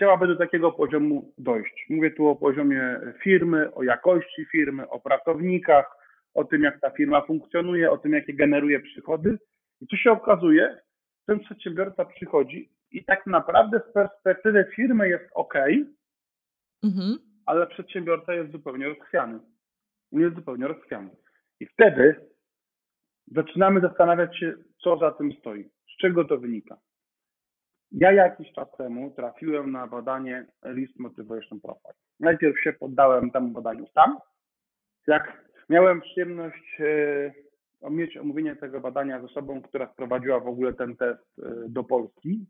[0.00, 1.86] chciałaby do takiego poziomu dojść.
[1.90, 5.86] Mówię tu o poziomie firmy, o jakości firmy, o pracownikach,
[6.34, 9.38] o tym, jak ta firma funkcjonuje, o tym, jakie generuje przychody.
[9.80, 10.78] I tu się okazuje,
[11.26, 15.54] ten przedsiębiorca przychodzi i tak naprawdę z perspektywy firmy jest ok,
[16.84, 17.18] mhm.
[17.46, 19.38] ale przedsiębiorca jest zupełnie rozchwiany.
[20.12, 21.10] jest zupełnie rozchwiany.
[21.60, 22.14] I wtedy
[23.26, 26.76] zaczynamy zastanawiać się, co za tym stoi, z czego to wynika.
[27.92, 31.94] Ja jakiś czas temu trafiłem na badanie List Motivation Profile.
[32.20, 34.18] Najpierw się poddałem temu badaniu sam.
[35.06, 36.80] Jak miałem przyjemność
[37.82, 41.84] e, mieć omówienie tego badania z osobą, która wprowadziła w ogóle ten test e, do
[41.84, 42.46] Polski,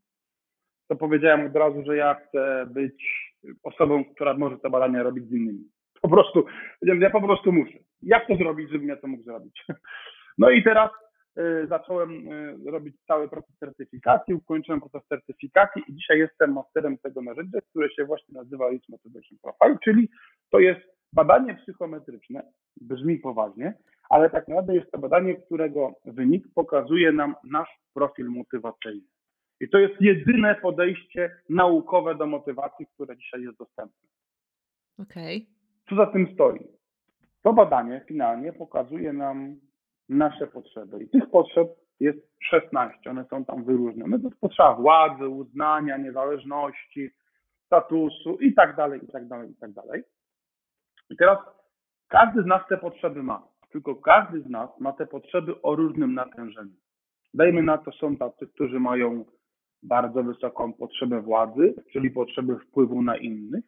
[0.88, 3.30] to powiedziałem od razu, że ja chcę być
[3.62, 5.64] osobą, która może te badania robić z innymi.
[6.02, 6.46] Po prostu,
[6.82, 7.78] ja po prostu muszę.
[8.02, 9.64] Jak to zrobić, żebym ja to mógł zrobić?
[10.38, 10.90] No i teraz
[11.68, 17.58] zacząłem y, robić cały proces certyfikacji, ukończyłem proces certyfikacji i dzisiaj jestem masterem tego narzędzia,
[17.70, 20.08] które się właśnie nazywa Rich Motivation Profile, czyli
[20.50, 20.80] to jest
[21.12, 22.42] badanie psychometryczne,
[22.80, 23.74] brzmi poważnie,
[24.10, 29.06] ale tak naprawdę jest to badanie, którego wynik pokazuje nam nasz profil motywacyjny.
[29.60, 34.08] I to jest jedyne podejście naukowe do motywacji, które dzisiaj jest dostępne.
[34.98, 35.36] Okej.
[35.36, 35.60] Okay.
[35.88, 36.60] Co za tym stoi?
[37.42, 39.56] To badanie finalnie pokazuje nam
[40.10, 41.04] nasze potrzeby.
[41.04, 41.68] I tych potrzeb
[42.00, 44.18] jest 16, one są tam wyróżnione.
[44.18, 47.10] To jest potrzeba władzy, uznania, niezależności,
[47.66, 50.02] statusu i tak dalej, i tak dalej, i tak dalej.
[51.10, 51.38] I teraz
[52.08, 56.14] każdy z nas te potrzeby ma, tylko każdy z nas ma te potrzeby o różnym
[56.14, 56.74] natężeniu.
[57.34, 59.24] Dajmy na to, są tacy, którzy mają
[59.82, 63.64] bardzo wysoką potrzebę władzy, czyli potrzeby wpływu na innych,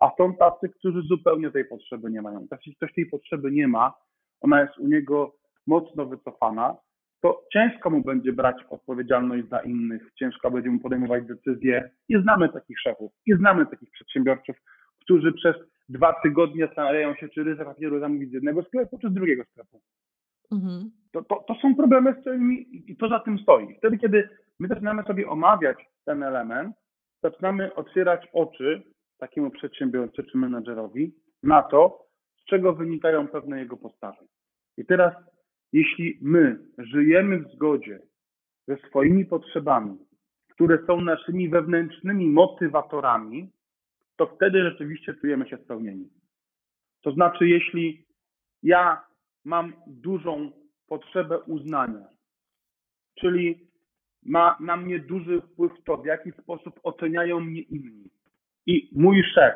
[0.00, 2.46] a są tacy, którzy zupełnie tej potrzeby nie mają.
[2.52, 3.94] Jeśli ktoś tej potrzeby nie ma,
[4.40, 5.32] ona jest u niego
[5.66, 6.76] mocno wycofana,
[7.22, 11.90] to ciężko mu będzie brać odpowiedzialność za innych, ciężko będzie mu podejmować decyzje.
[12.08, 14.56] I znamy takich szefów, i znamy takich przedsiębiorców,
[15.00, 15.56] którzy przez
[15.88, 19.80] dwa tygodnie zastanawiają się, czy ryzę papieru zamówić z jednego sklepu, czy z drugiego sklepu.
[20.52, 20.90] Mhm.
[21.12, 23.74] To, to, to są problemy, z którymi i to za tym stoi.
[23.78, 24.28] Wtedy, kiedy
[24.60, 26.76] my zaczynamy sobie omawiać ten element,
[27.22, 28.82] zaczynamy otwierać oczy
[29.18, 32.06] takiemu przedsiębiorcy czy menedżerowi na to,
[32.42, 34.26] z czego wynikają pewne jego postawy.
[34.76, 35.14] I teraz
[35.72, 38.00] jeśli my żyjemy w zgodzie
[38.68, 39.98] ze swoimi potrzebami,
[40.48, 43.50] które są naszymi wewnętrznymi motywatorami,
[44.16, 46.08] to wtedy rzeczywiście czujemy się spełnieni.
[47.02, 48.06] To znaczy, jeśli
[48.62, 49.04] ja
[49.44, 50.52] mam dużą
[50.86, 52.06] potrzebę uznania,
[53.14, 53.68] czyli
[54.22, 58.10] ma na mnie duży wpływ to, w jaki sposób oceniają mnie inni.
[58.66, 59.54] I mój szef,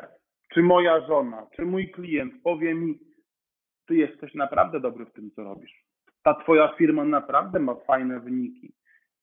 [0.53, 2.99] czy moja żona, czy mój klient powie mi,
[3.87, 5.90] ty jesteś naprawdę dobry w tym, co robisz.
[6.23, 8.73] Ta twoja firma naprawdę ma fajne wyniki.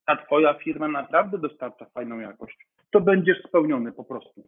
[0.05, 2.67] Ta twoja firma naprawdę dostarcza fajną jakość.
[2.91, 4.47] To będziesz spełniony po prostu.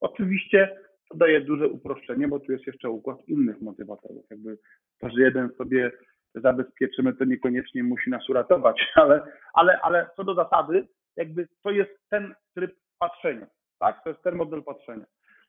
[0.00, 0.76] Oczywiście
[1.10, 4.24] to daje duże uproszczenie, bo tu jest jeszcze układ innych motywatorów.
[4.30, 4.58] Jakby
[5.00, 5.92] to, że jeden sobie
[6.34, 9.22] zabezpieczymy, to niekoniecznie musi nas uratować, ale,
[9.54, 13.46] ale, ale co do zasady, jakby to jest ten tryb patrzenia,
[13.78, 14.04] tak?
[14.04, 15.04] To jest ten model patrzenia.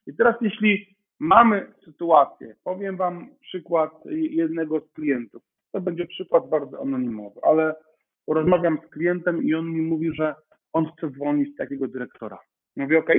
[0.08, 5.44] I teraz jeśli mamy sytuację, powiem Wam przykład jednego z klientów,
[5.78, 7.76] to będzie przykład bardzo anonimowy, ale
[8.28, 10.36] rozmawiam z klientem i on mi mówi, że
[10.74, 12.40] on chce zwolnić takiego dyrektora.
[12.76, 13.10] Mówię, OK,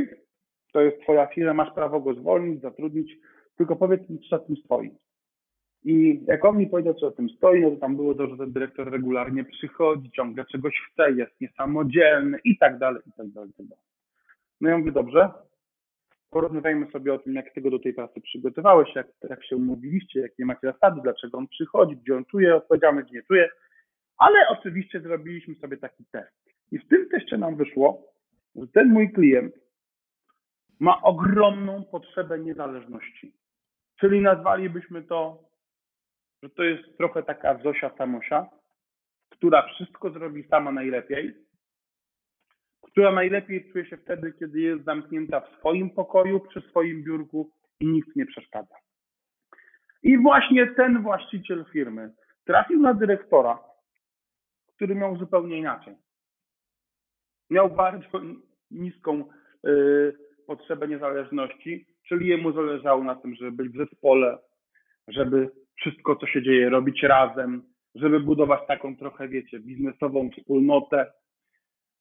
[0.72, 3.16] to jest Twoja firma, masz prawo go zwolnić, zatrudnić,
[3.56, 4.90] tylko powiedz mi, co za tym stoi.
[5.84, 8.36] I jak on mi powiedział, co o tym stoi, no to tam było to, że
[8.36, 13.50] ten dyrektor regularnie przychodzi, ciągle czegoś chce, jest niesamodzielny i tak dalej, i tak dalej,
[13.50, 13.84] i tak dalej.
[14.60, 15.30] No ja mówię, dobrze,
[16.30, 20.44] porozmawiajmy sobie o tym, jak tego do tej pracy przygotowałeś, jak, jak się umówiliście, jakie
[20.44, 23.48] macie zasady, dlaczego on przychodzi, gdzie on czuje odpowiedzialność, gdzie nie czuje,
[24.18, 26.32] ale oczywiście zrobiliśmy sobie taki test.
[26.72, 28.02] I w tym teście nam wyszło,
[28.56, 29.54] że ten mój klient
[30.80, 33.34] ma ogromną potrzebę niezależności.
[34.00, 35.48] Czyli nazwalibyśmy to
[36.42, 38.46] że to jest trochę taka Zosia Samosia,
[39.30, 41.34] która wszystko zrobi sama najlepiej,
[42.98, 47.86] która najlepiej czuje się wtedy, kiedy jest zamknięta w swoim pokoju, przy swoim biurku i
[47.86, 48.74] nikt nie przeszkadza.
[50.02, 52.10] I właśnie ten właściciel firmy
[52.44, 53.58] trafił na dyrektora,
[54.76, 55.94] który miał zupełnie inaczej.
[57.50, 58.20] Miał bardzo
[58.70, 59.24] niską
[59.66, 64.38] y, potrzebę niezależności, czyli jemu zależało na tym, żeby być w zespole,
[65.08, 67.62] żeby wszystko, co się dzieje, robić razem,
[67.94, 71.12] żeby budować taką trochę, wiecie, biznesową wspólnotę.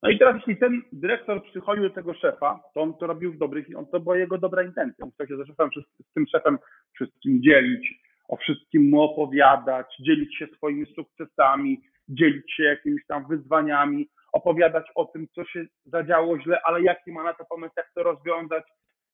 [0.03, 3.37] No i teraz, jeśli ten dyrektor przychodził do tego szefa, to on to robił w
[3.37, 5.05] dobrych, on to była jego dobra intencja.
[5.05, 5.69] On chciał się ze szefem,
[6.09, 6.57] z tym szefem
[6.93, 7.93] wszystkim dzielić,
[8.27, 15.05] o wszystkim mu opowiadać, dzielić się swoimi sukcesami, dzielić się jakimiś tam wyzwaniami, opowiadać o
[15.05, 18.63] tym, co się zadziało źle, ale jaki ma na to pomysł, jak to rozwiązać.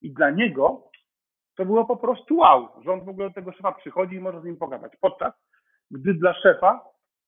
[0.02, 0.92] I dla niego
[1.56, 4.42] to było po prostu wow, że on w ogóle do tego szefa przychodzi i może
[4.42, 4.92] z nim pogadać.
[5.02, 5.34] Podczas
[5.92, 6.86] gdy dla szefa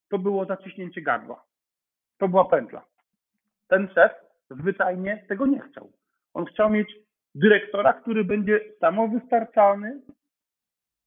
[0.10, 1.45] to było zaciśnięcie gardła.
[2.18, 2.86] To była pętla.
[3.68, 4.11] Ten szef
[4.49, 5.91] zwyczajnie tego nie chciał.
[6.34, 6.95] On chciał mieć
[7.36, 10.01] dyrektora, który będzie samowystarczalny,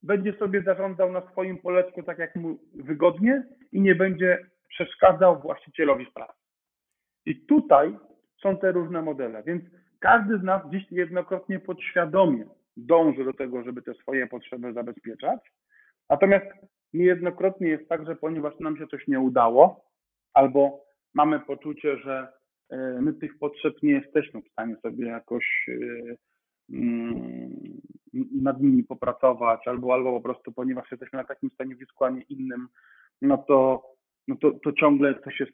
[0.02, 3.42] będzie sobie zarządzał na swoim poletku tak jak mu wygodnie
[3.72, 6.38] i nie będzie przeszkadzał właścicielowi w pracy.
[7.26, 7.98] I tutaj
[8.42, 9.64] są te różne modele, więc
[10.00, 12.44] każdy z nas gdzieś jednokrotnie podświadomie
[12.76, 15.40] dąży do tego, żeby te swoje potrzeby zabezpieczać.
[16.11, 16.46] Natomiast
[16.92, 19.84] niejednokrotnie jest tak, że ponieważ nam się coś nie udało,
[20.34, 20.84] albo
[21.14, 22.38] mamy poczucie, że
[23.00, 26.14] my tych potrzeb nie jesteśmy w stanie sobie jakoś e,
[26.74, 27.80] mm,
[28.42, 32.68] nad nimi popracować, albo, albo po prostu ponieważ jesteśmy na takim stanowisku, a nie innym,
[33.22, 33.82] no to,
[34.28, 35.52] no to, to ciągle coś jest.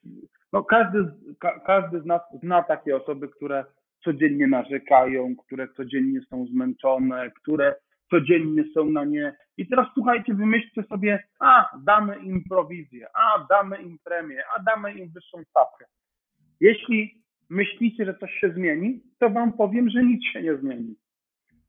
[0.52, 0.98] No każdy,
[1.38, 3.64] ka, każdy z nas zna takie osoby, które
[4.04, 7.74] codziennie narzekają, które codziennie są zmęczone, które
[8.10, 9.36] codziennie są na nie.
[9.56, 14.92] I teraz słuchajcie, wymyślcie sobie, a damy im prowizję, a damy im premię, a damy
[14.92, 15.84] im wyższą stawkę.
[16.64, 20.94] Jeśli myślicie, że coś się zmieni, to wam powiem, że nic się nie zmieni.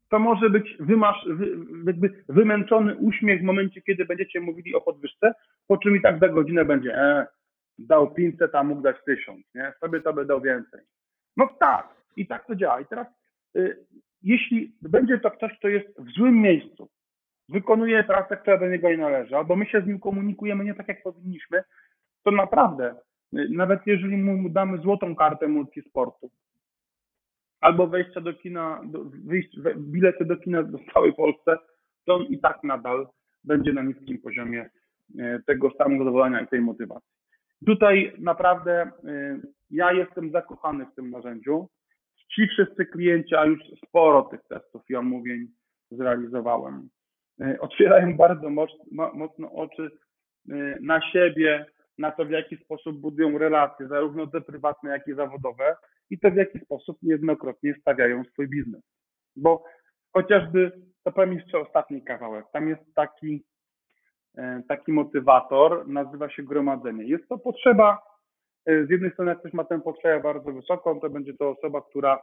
[0.09, 5.33] To może być wymasz, wy, jakby wymęczony uśmiech w momencie, kiedy będziecie mówili o podwyżce,
[5.67, 7.27] po czym i tak za godzinę będzie, e,
[7.77, 9.73] dał 500, a mógł dać 1000, nie?
[9.79, 10.81] Sobie to by dał więcej.
[11.37, 12.79] No tak, i tak to działa.
[12.79, 13.07] I teraz,
[13.57, 13.85] y,
[14.23, 16.89] jeśli będzie to ktoś, kto jest w złym miejscu,
[17.49, 20.87] wykonuje pracę, która do niego nie należy, albo my się z nim komunikujemy nie tak,
[20.87, 21.63] jak powinniśmy,
[22.23, 22.95] to naprawdę,
[23.49, 26.31] nawet jeżeli mu damy złotą kartę multisportu,
[27.61, 28.81] albo wejścia do kina,
[29.25, 31.57] wyjść, bilety do kina w całej Polsce,
[32.05, 33.07] to on i tak nadal
[33.43, 34.69] będzie na niskim poziomie
[35.09, 37.15] y, tego samego i tej motywacji.
[37.65, 38.91] Tutaj naprawdę
[39.69, 41.69] ja jestem zakochany w tym narzędziu
[42.36, 45.47] ci wszyscy klienci, a już sporo tych testów i omówień
[45.91, 46.89] zrealizowałem,
[47.41, 48.49] e, otwierają bardzo
[49.13, 49.91] mocno oczy
[50.49, 51.65] e, na siebie,
[51.97, 55.75] na to, w jaki sposób budują relacje, zarówno te prywatne, jak i zawodowe,
[56.09, 58.81] i to, w jaki sposób niejednokrotnie stawiają swój biznes.
[59.35, 59.63] Bo
[60.13, 60.71] chociażby,
[61.03, 63.43] to powiem jeszcze ostatni kawałek, tam jest taki,
[64.37, 67.03] e, taki motywator, nazywa się gromadzenie.
[67.03, 68.15] Jest to potrzeba
[68.67, 72.21] z jednej strony jak ktoś ma tę potrzebę bardzo wysoką, to będzie to osoba, która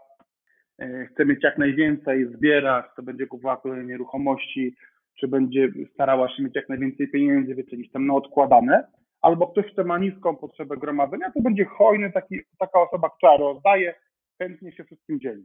[1.11, 4.77] chce mieć jak najwięcej, zbierać, to będzie kupowała kolejne nieruchomości,
[5.21, 8.87] czy będzie starała się mieć jak najwięcej pieniędzy, wiecie, tam na odkładane,
[9.23, 13.95] albo ktoś, kto ma niską potrzebę gromadzenia, to będzie hojny, taki, taka osoba, która rozdaje,
[14.39, 15.45] chętnie się wszystkim dzieli.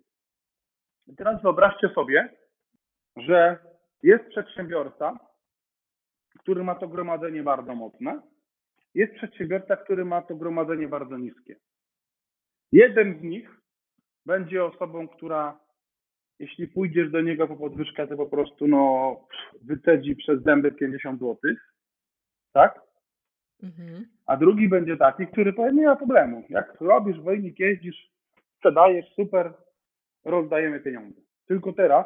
[1.07, 2.30] I teraz wyobraźcie sobie,
[3.17, 3.57] że
[4.03, 5.19] jest przedsiębiorca,
[6.39, 8.21] który ma to gromadzenie bardzo mocne,
[8.93, 11.55] jest przedsiębiorca, który ma to gromadzenie bardzo niskie.
[12.71, 13.61] Jeden z nich
[14.25, 15.59] będzie osobą, która
[16.39, 19.15] jeśli pójdziesz do niego po podwyżkę, to po prostu no,
[19.61, 21.38] wycedzi przez zęby 50 zł,
[22.53, 22.87] tak?
[23.64, 24.05] Mhm.
[24.26, 26.43] A drugi będzie taki, który powie, nie ma problemu.
[26.49, 28.12] Jak robisz wojnik, jeździsz,
[28.55, 29.53] sprzedajesz, super,
[30.26, 31.22] rozdajemy pieniądze.
[31.47, 32.05] Tylko teraz,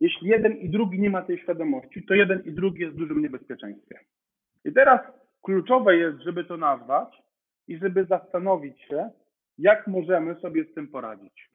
[0.00, 3.22] jeśli jeden i drugi nie ma tej świadomości, to jeden i drugi jest w dużym
[3.22, 3.98] niebezpieczeństwie.
[4.64, 5.00] I teraz
[5.42, 7.22] kluczowe jest, żeby to nazwać
[7.68, 9.10] i żeby zastanowić się,
[9.58, 11.50] jak możemy sobie z tym poradzić.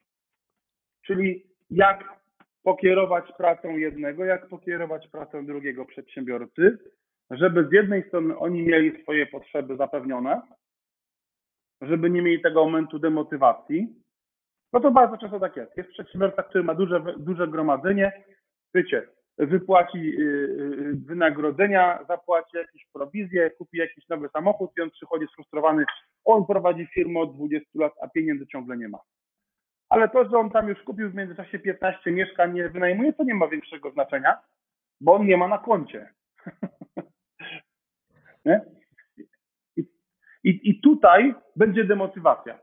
[1.06, 2.22] Czyli jak
[2.64, 6.78] pokierować pracą jednego, jak pokierować pracą drugiego przedsiębiorcy,
[7.32, 10.42] żeby z jednej strony oni mieli swoje potrzeby zapewnione,
[11.82, 13.96] żeby nie mieli tego momentu demotywacji.
[14.74, 15.78] No to bardzo często tak jest.
[15.78, 18.24] Jest przedsiębiorca, który ma duże, duże gromadzenie,
[18.74, 19.08] wiecie,
[19.38, 25.86] wypłaci y, y, wynagrodzenia, zapłaci jakieś prowizje, kupi jakiś nowy samochód i on przychodzi sfrustrowany.
[26.26, 29.00] On prowadzi firmę od 20 lat, a pieniędzy ciągle nie ma.
[29.90, 33.34] Ale to, że on tam już kupił w międzyczasie 15 mieszkań, nie wynajmuje, to nie
[33.34, 34.38] ma większego znaczenia,
[35.02, 36.14] bo on nie ma na koncie.
[38.46, 38.62] nie?
[40.44, 42.60] I, i, tutaj będzie demotywacja.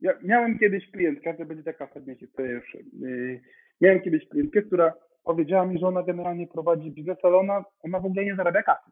[0.00, 2.74] Ja miałem kiedyś klientkę, to będzie taka ostatnia historia już.
[2.74, 3.40] Yy,
[3.80, 4.92] miałem kiedyś klientkę, która
[5.24, 8.90] powiedziała mi, że ona generalnie prowadzi biznes, ale ona, ona w ogóle nie zarabia kasy.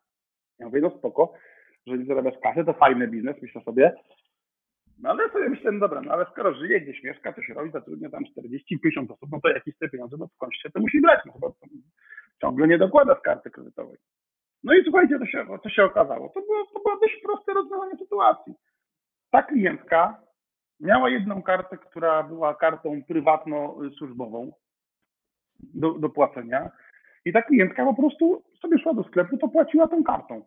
[0.59, 1.33] Ja mówię, no spoko,
[1.87, 3.93] że nie zarabiasz kasy, to fajny biznes, myślę sobie.
[4.99, 7.71] No ale sobie myślę, no dobra, no ale skoro żyje, gdzieś mieszka, to się robi,
[7.71, 11.21] zatrudnia tam 40-50 osób, no to jakieś te pieniądze, no skądś się to musi brać,
[11.27, 11.49] no chyba
[12.41, 13.99] ciągle nie dokłada z karty kredytowej.
[14.65, 16.29] No i słuchajcie, to się, to się okazało.
[16.29, 18.55] To było, to było dość proste rozwiązanie sytuacji.
[19.31, 20.21] Ta klientka
[20.81, 24.53] miała jedną kartę, która była kartą prywatno-służbową
[25.61, 26.71] do, do płacenia
[27.25, 30.45] i ta klientka po prostu sobie szła do sklepu, to płaciła tą kartą.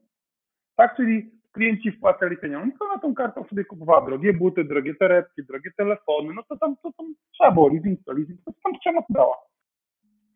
[0.76, 5.43] Tak, czyli klienci wpłacali pieniądze, to na tą kartą sobie kupowała drogie buty, drogie torebki,
[5.43, 9.03] drogie telefony, no to tam, to tam trzeba było leasing, to leasing, to tam trzeba
[9.09, 9.38] dała.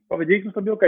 [0.10, 0.84] Powiedzieliśmy sobie, ok,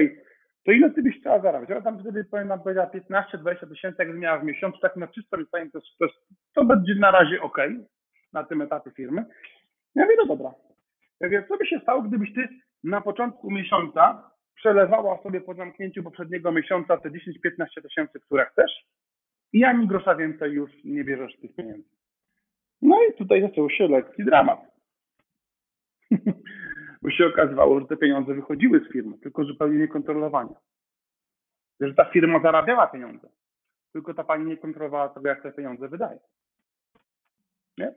[0.65, 1.71] to ile ty byś chciała zarabiać?
[1.71, 5.71] Ona tam wtedy, wam, powiedziała 15-20 tysięcy, jak miała w miesiącu, tak na czysto liczenie,
[5.71, 6.05] to, to,
[6.53, 7.57] to będzie na razie ok
[8.33, 9.25] na tym etapie firmy.
[9.95, 10.53] Ja mówię, no dobra.
[11.19, 12.47] Ja mówię, co by się stało, gdybyś ty
[12.83, 17.15] na początku miesiąca przelewała sobie po zamknięciu poprzedniego miesiąca te 10-15
[17.83, 18.85] tysięcy, które chcesz
[19.53, 21.89] i ani grosza więcej już nie bierzesz tych pieniędzy.
[22.81, 24.59] No i tutaj zaczął się lekki dramat.
[27.03, 30.55] Bo się okazywało, że te pieniądze wychodziły z firmy, tylko zupełnie niekontrolowane.
[31.79, 33.29] Że ta firma zarabiała pieniądze,
[33.93, 36.19] tylko ta pani nie kontrolowała tego, jak te pieniądze wydaje.
[37.77, 37.93] Nie?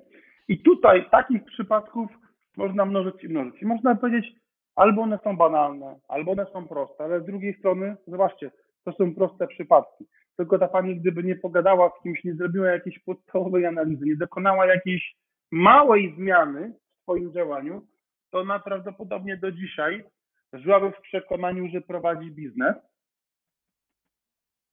[0.48, 2.10] I tutaj takich przypadków
[2.56, 3.62] można mnożyć i mnożyć.
[3.62, 4.32] I można powiedzieć,
[4.74, 8.50] albo one są banalne, albo one są proste, ale z drugiej strony, zobaczcie,
[8.84, 10.04] to są proste przypadki.
[10.36, 14.66] Tylko ta pani, gdyby nie pogadała z kimś, nie zrobiła jakiejś podstawowej analizy, nie dokonała
[14.66, 15.16] jakiejś
[15.50, 17.86] małej zmiany w swoim działaniu,
[18.30, 20.04] to ona prawdopodobnie do dzisiaj
[20.52, 22.76] żyłaby w przekonaniu, że prowadzi biznes,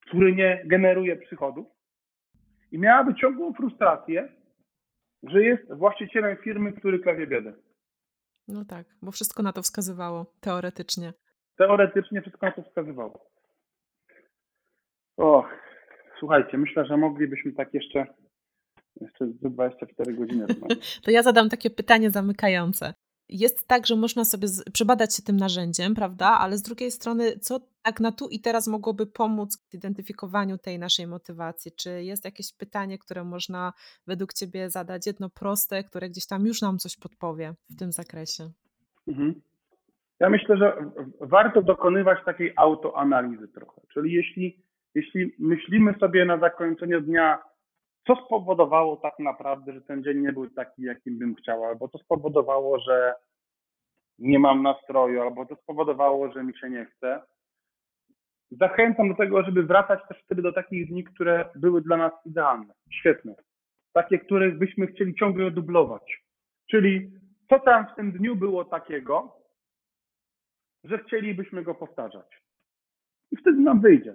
[0.06, 1.68] który nie generuje przychodów
[2.72, 4.30] i miałaby ciągłą frustrację,
[5.24, 7.54] że jest właścicielem firmy, który klawie biedę.
[8.47, 11.14] No tak, bo wszystko na to wskazywało, teoretycznie.
[11.58, 13.30] Teoretycznie wszystko na to wskazywało.
[15.18, 15.45] Och,
[16.20, 18.06] słuchajcie, myślę, że moglibyśmy tak jeszcze,
[19.01, 20.45] jeszcze 24 godziny
[21.04, 22.93] To ja zadam takie pytanie zamykające
[23.34, 26.28] jest tak, że można sobie przebadać się tym narzędziem, prawda?
[26.28, 30.80] Ale z drugiej strony, co tak na tu i teraz mogłoby pomóc w identyfikowaniu tej
[30.80, 31.72] naszej motywacji?
[31.72, 33.74] Czy jest jakieś pytanie, które można
[34.08, 38.50] według Ciebie zadać, jedno proste, które gdzieś tam już nam coś podpowie w tym zakresie?
[39.08, 39.42] Mhm.
[40.20, 43.82] Ja myślę, że warto dokonywać takiej autoanalizy trochę.
[43.94, 44.64] Czyli jeśli,
[44.96, 47.40] jeśli myślimy sobie na zakończenie dnia,
[48.08, 51.97] co spowodowało tak naprawdę, że ten dzień nie był taki, jakim bym chciał, albo co
[51.97, 53.16] spowodowało, że
[54.20, 57.22] nie mam nastroju, albo to spowodowało, że mi się nie chce.
[58.51, 62.74] Zachęcam do tego, żeby wracać też wtedy do takich dni, które były dla nas idealne,
[62.91, 63.36] świetne.
[63.93, 66.24] Takie, które byśmy chcieli ciągle dublować.
[66.70, 67.12] Czyli
[67.49, 69.36] co tam w tym dniu było takiego,
[70.84, 72.41] że chcielibyśmy go powtarzać.
[73.32, 74.14] I wtedy nam wyjdzie,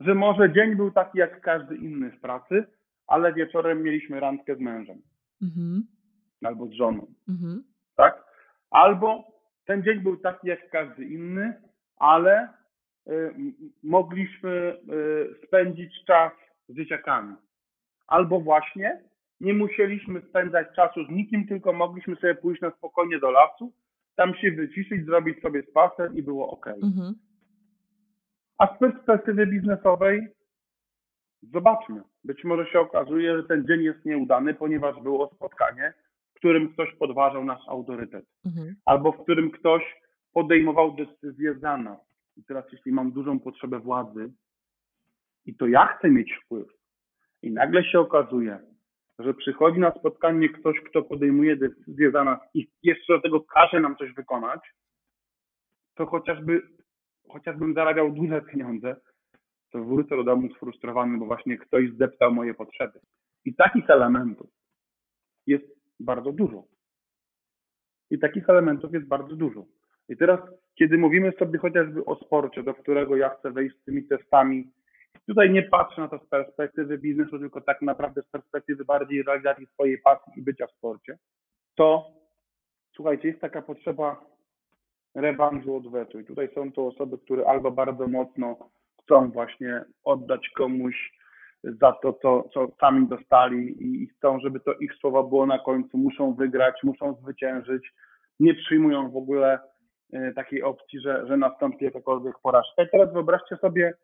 [0.00, 2.66] że może dzień był taki jak każdy inny w pracy,
[3.08, 5.02] ale wieczorem mieliśmy randkę z mężem
[5.42, 5.82] Mhm.
[6.44, 7.64] albo z żoną, Mhm.
[7.96, 8.24] tak?
[8.70, 9.24] Albo
[9.64, 11.54] ten dzień był taki jak każdy inny,
[11.96, 12.48] ale
[13.08, 13.34] y,
[13.82, 14.76] mogliśmy
[15.42, 16.32] y, spędzić czas
[16.68, 17.34] z dzieciakami.
[18.06, 19.00] Albo właśnie
[19.40, 23.72] nie musieliśmy spędzać czasu z nikim, tylko mogliśmy sobie pójść na spokojnie do lasu,
[24.16, 26.66] tam się wyciszyć, zrobić sobie spacer i było ok.
[26.66, 27.14] Mhm.
[28.58, 30.28] A z perspektywy biznesowej
[31.42, 32.02] zobaczmy.
[32.24, 35.92] Być może się okazuje, że ten dzień jest nieudany, ponieważ było spotkanie,
[36.30, 38.74] w którym ktoś podważał nasz autorytet, Mhm.
[38.84, 39.82] albo w którym ktoś
[40.32, 41.98] podejmował decyzje za nas.
[42.36, 44.32] I teraz, jeśli mam dużą potrzebę władzy
[45.46, 46.68] i to ja chcę mieć wpływ,
[47.42, 48.58] i nagle się okazuje,
[49.18, 53.80] że przychodzi na spotkanie ktoś, kto podejmuje decyzje za nas i jeszcze do tego każe
[53.80, 54.60] nam coś wykonać,
[55.94, 56.62] to chociażby,
[57.28, 58.96] chociażbym zarabiał duże pieniądze,
[59.70, 63.00] to wrócę do domu sfrustrowany, bo właśnie ktoś zdeptał moje potrzeby.
[63.44, 64.50] I takich elementów
[65.46, 65.64] jest
[66.00, 66.64] bardzo dużo.
[68.10, 69.64] I takich elementów jest bardzo dużo.
[70.08, 70.40] I teraz,
[70.74, 74.72] kiedy mówimy sobie chociażby o sporcie, do którego ja chcę wejść z tymi testami,
[75.26, 79.66] tutaj nie patrzę na to z perspektywy biznesu, tylko tak naprawdę z perspektywy bardziej realizacji
[79.66, 81.18] swojej pasji i bycia w sporcie,
[81.74, 82.18] to
[82.94, 84.24] słuchajcie, jest taka potrzeba
[85.14, 86.20] rewanżu odwetu.
[86.20, 88.70] I tutaj są to osoby, które albo bardzo mocno
[89.08, 91.12] chcą właśnie oddać komuś
[91.64, 95.98] za to, co, co sami dostali i chcą, żeby to ich słowa było na końcu,
[95.98, 97.92] muszą wygrać, muszą zwyciężyć,
[98.40, 99.58] nie przyjmują w ogóle
[100.12, 102.82] e, takiej opcji, że, że nastąpi jakakolwiek porażka.
[102.82, 103.94] I teraz wyobraźcie sobie,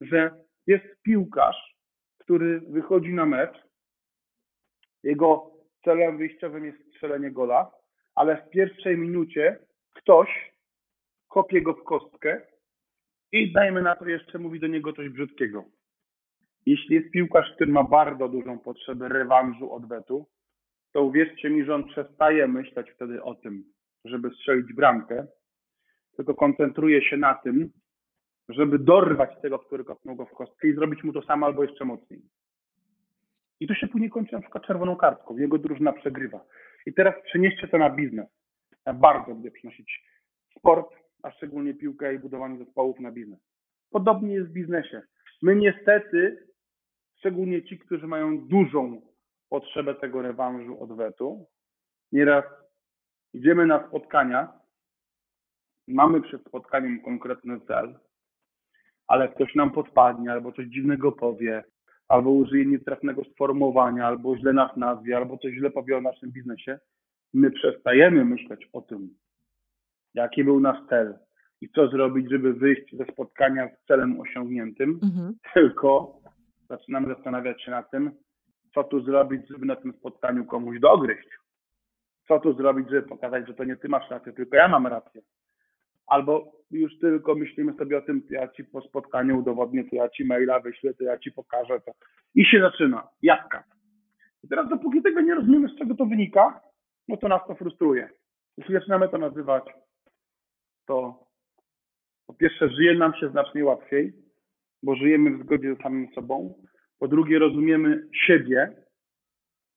[0.00, 0.30] że
[0.66, 1.76] jest piłkarz,
[2.18, 3.62] który wychodzi na mecz,
[5.02, 5.50] jego
[5.84, 7.70] celem wyjściowym jest strzelenie gola,
[8.14, 9.58] ale w pierwszej minucie
[9.94, 10.52] ktoś
[11.28, 12.55] kopie go w kostkę
[13.36, 15.64] i dajmy na to jeszcze mówi do niego coś brzydkiego.
[16.66, 20.26] Jeśli jest piłkarz, który ma bardzo dużą potrzebę rewanżu, odwetu,
[20.92, 23.64] to uwierzcie mi, że on przestaje myśleć wtedy o tym,
[24.04, 25.26] żeby strzelić bramkę,
[26.16, 27.70] tylko koncentruje się na tym,
[28.48, 31.84] żeby dorwać tego, który kopnął go w kostkę i zrobić mu to samo albo jeszcze
[31.84, 32.22] mocniej.
[33.60, 35.36] I to się później kończy na przykład czerwoną kartką.
[35.36, 36.44] Jego drużyna przegrywa.
[36.86, 38.26] I teraz przenieście to na biznes.
[38.86, 40.04] Ja bardzo lubię przenosić
[40.58, 40.94] sport,
[41.26, 43.40] a szczególnie piłkę i budowanie zespołów na biznes.
[43.90, 45.02] Podobnie jest w biznesie.
[45.42, 46.46] My niestety,
[47.18, 49.02] szczególnie ci, którzy mają dużą
[49.48, 51.46] potrzebę tego rewanżu, odwetu,
[52.12, 52.44] nieraz
[53.34, 54.52] idziemy na spotkania,
[55.88, 57.98] mamy przed spotkaniem konkretny cel,
[59.06, 61.64] ale ktoś nam podpadnie, albo coś dziwnego powie,
[62.08, 66.78] albo użyje nietrafnego sformułowania, albo źle nas nazwie, albo coś źle powie o naszym biznesie,
[67.34, 69.16] my przestajemy myśleć o tym,
[70.16, 71.18] jaki był nasz cel
[71.60, 75.34] i co zrobić, żeby wyjść ze spotkania z celem osiągniętym, Mhm.
[75.54, 76.20] tylko
[76.68, 78.10] zaczynamy zastanawiać się nad tym,
[78.74, 81.28] co tu zrobić, żeby na tym spotkaniu komuś dogryźć.
[82.28, 85.22] Co tu zrobić, żeby pokazać, że to nie ty masz rację, tylko ja mam rację.
[86.06, 90.08] Albo już tylko myślimy sobie o tym, to ja ci po spotkaniu udowodnię, to ja
[90.08, 91.92] ci maila wyślę, to ja ci pokażę to.
[92.34, 93.08] I się zaczyna.
[93.22, 93.64] Jabłka.
[94.44, 96.60] I teraz dopóki tego nie rozumiemy, z czego to wynika,
[97.08, 98.08] no to nas to frustruje.
[98.56, 99.64] Jeśli zaczynamy to nazywać,
[100.86, 101.26] to
[102.26, 104.12] po pierwsze żyje nam się znacznie łatwiej,
[104.82, 106.62] bo żyjemy w zgodzie ze samym sobą.
[106.98, 108.76] Po drugie rozumiemy siebie,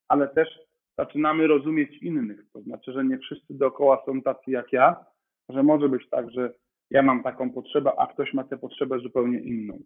[0.08, 0.60] ale też
[0.98, 2.40] zaczynamy rozumieć innych.
[2.54, 5.06] To znaczy, że nie wszyscy dookoła są tacy jak ja,
[5.50, 6.54] że może być tak, że
[6.90, 9.80] ja mam taką potrzebę, a ktoś ma tę potrzebę zupełnie inną.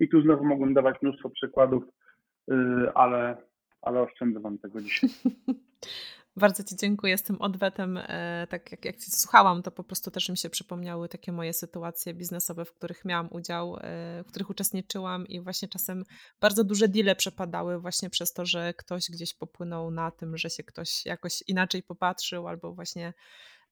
[0.00, 1.84] I tu znowu mogłem dawać mnóstwo przykładów,
[2.48, 3.36] yy, ale,
[3.82, 5.10] ale oszczędzę Wam tego dzisiaj.
[6.36, 7.96] Bardzo Ci dziękuję z tym odwetem.
[7.96, 12.14] e, Tak jak, jak słuchałam, to po prostu też mi się przypomniały takie moje sytuacje
[12.14, 13.80] biznesowe, w których miałam udział, e,
[14.22, 16.04] w których uczestniczyłam i właśnie czasem
[16.40, 20.62] bardzo duże deale przepadały właśnie przez to, że ktoś gdzieś popłynął na tym, że się
[20.62, 23.12] ktoś jakoś inaczej popatrzył albo właśnie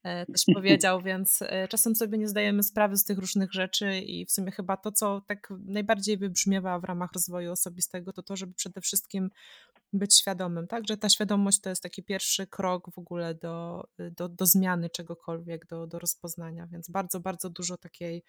[0.05, 4.27] e, coś powiedział, więc e, czasem sobie nie zdajemy sprawy z tych różnych rzeczy i
[4.27, 8.55] w sumie chyba to, co tak najbardziej wybrzmiewa w ramach rozwoju osobistego, to to, żeby
[8.55, 9.31] przede wszystkim
[9.93, 10.89] być świadomym, tak?
[10.89, 15.67] Że ta świadomość to jest taki pierwszy krok w ogóle do, do, do zmiany czegokolwiek,
[15.67, 18.23] do, do rozpoznania, więc bardzo, bardzo dużo takiej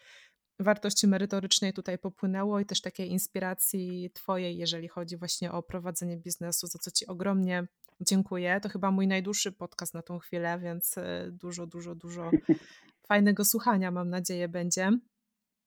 [0.60, 6.68] wartości merytorycznej tutaj popłynęło i też takiej inspiracji Twojej, jeżeli chodzi właśnie o prowadzenie biznesu,
[6.68, 7.68] za co Ci ogromnie
[8.02, 8.60] dziękuję.
[8.62, 12.32] To chyba mój najdłuższy podcast na tą chwilę, więc e, dużo, dużo, dużo
[13.08, 14.92] fajnego słuchania mam nadzieję będzie.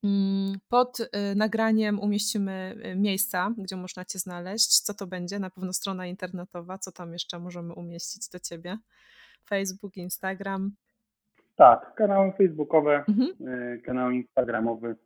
[0.04, 1.06] Mm, Pod y,
[1.36, 4.80] nagraniem umieścimy y, miejsca, gdzie można Cię znaleźć.
[4.80, 5.38] Co to będzie?
[5.38, 6.78] Na pewno strona internetowa.
[6.78, 8.78] Co tam jeszcze możemy umieścić do Ciebie?
[9.48, 10.70] Facebook, Instagram.
[11.56, 13.30] Tak, kanały facebookowe, Mhm.
[13.82, 14.96] kanał instagramowy.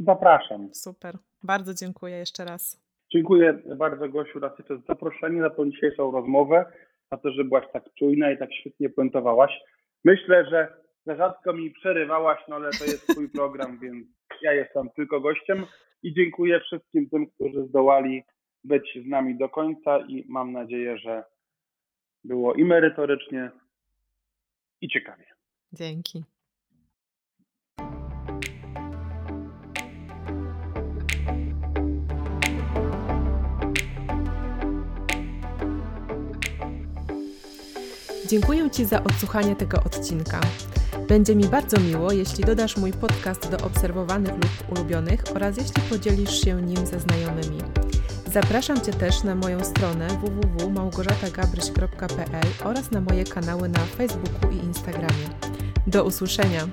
[0.00, 0.74] Zapraszam.
[0.74, 1.18] Super.
[1.42, 2.76] Bardzo dziękuję jeszcze raz.
[3.12, 6.64] Dziękuję bardzo Gosiu raz jeszcze za zaproszenie na tą dzisiejszą rozmowę,
[7.12, 9.52] za to, że byłaś tak czujna i tak świetnie puentowałaś.
[10.04, 10.68] Myślę, że
[11.06, 14.06] za rzadko mi przerywałaś, no ale to jest twój program, więc
[14.42, 15.66] ja jestem tylko gościem
[16.02, 18.22] i dziękuję wszystkim tym, którzy zdołali
[18.64, 21.24] być z nami do końca i mam nadzieję, że
[22.24, 23.50] było i merytorycznie,
[24.80, 25.24] i ciekawie.
[25.72, 26.24] Dzięki.
[38.30, 40.40] Dziękuję Ci za odsłuchanie tego odcinka.
[41.08, 46.40] Będzie mi bardzo miło, jeśli dodasz mój podcast do obserwowanych lub ulubionych oraz jeśli podzielisz
[46.40, 47.58] się nim ze znajomymi.
[48.32, 55.28] Zapraszam Cię też na moją stronę www.małgorzatagabryś.pl oraz na moje kanały na Facebooku i Instagramie.
[55.86, 56.68] Do usłyszenia!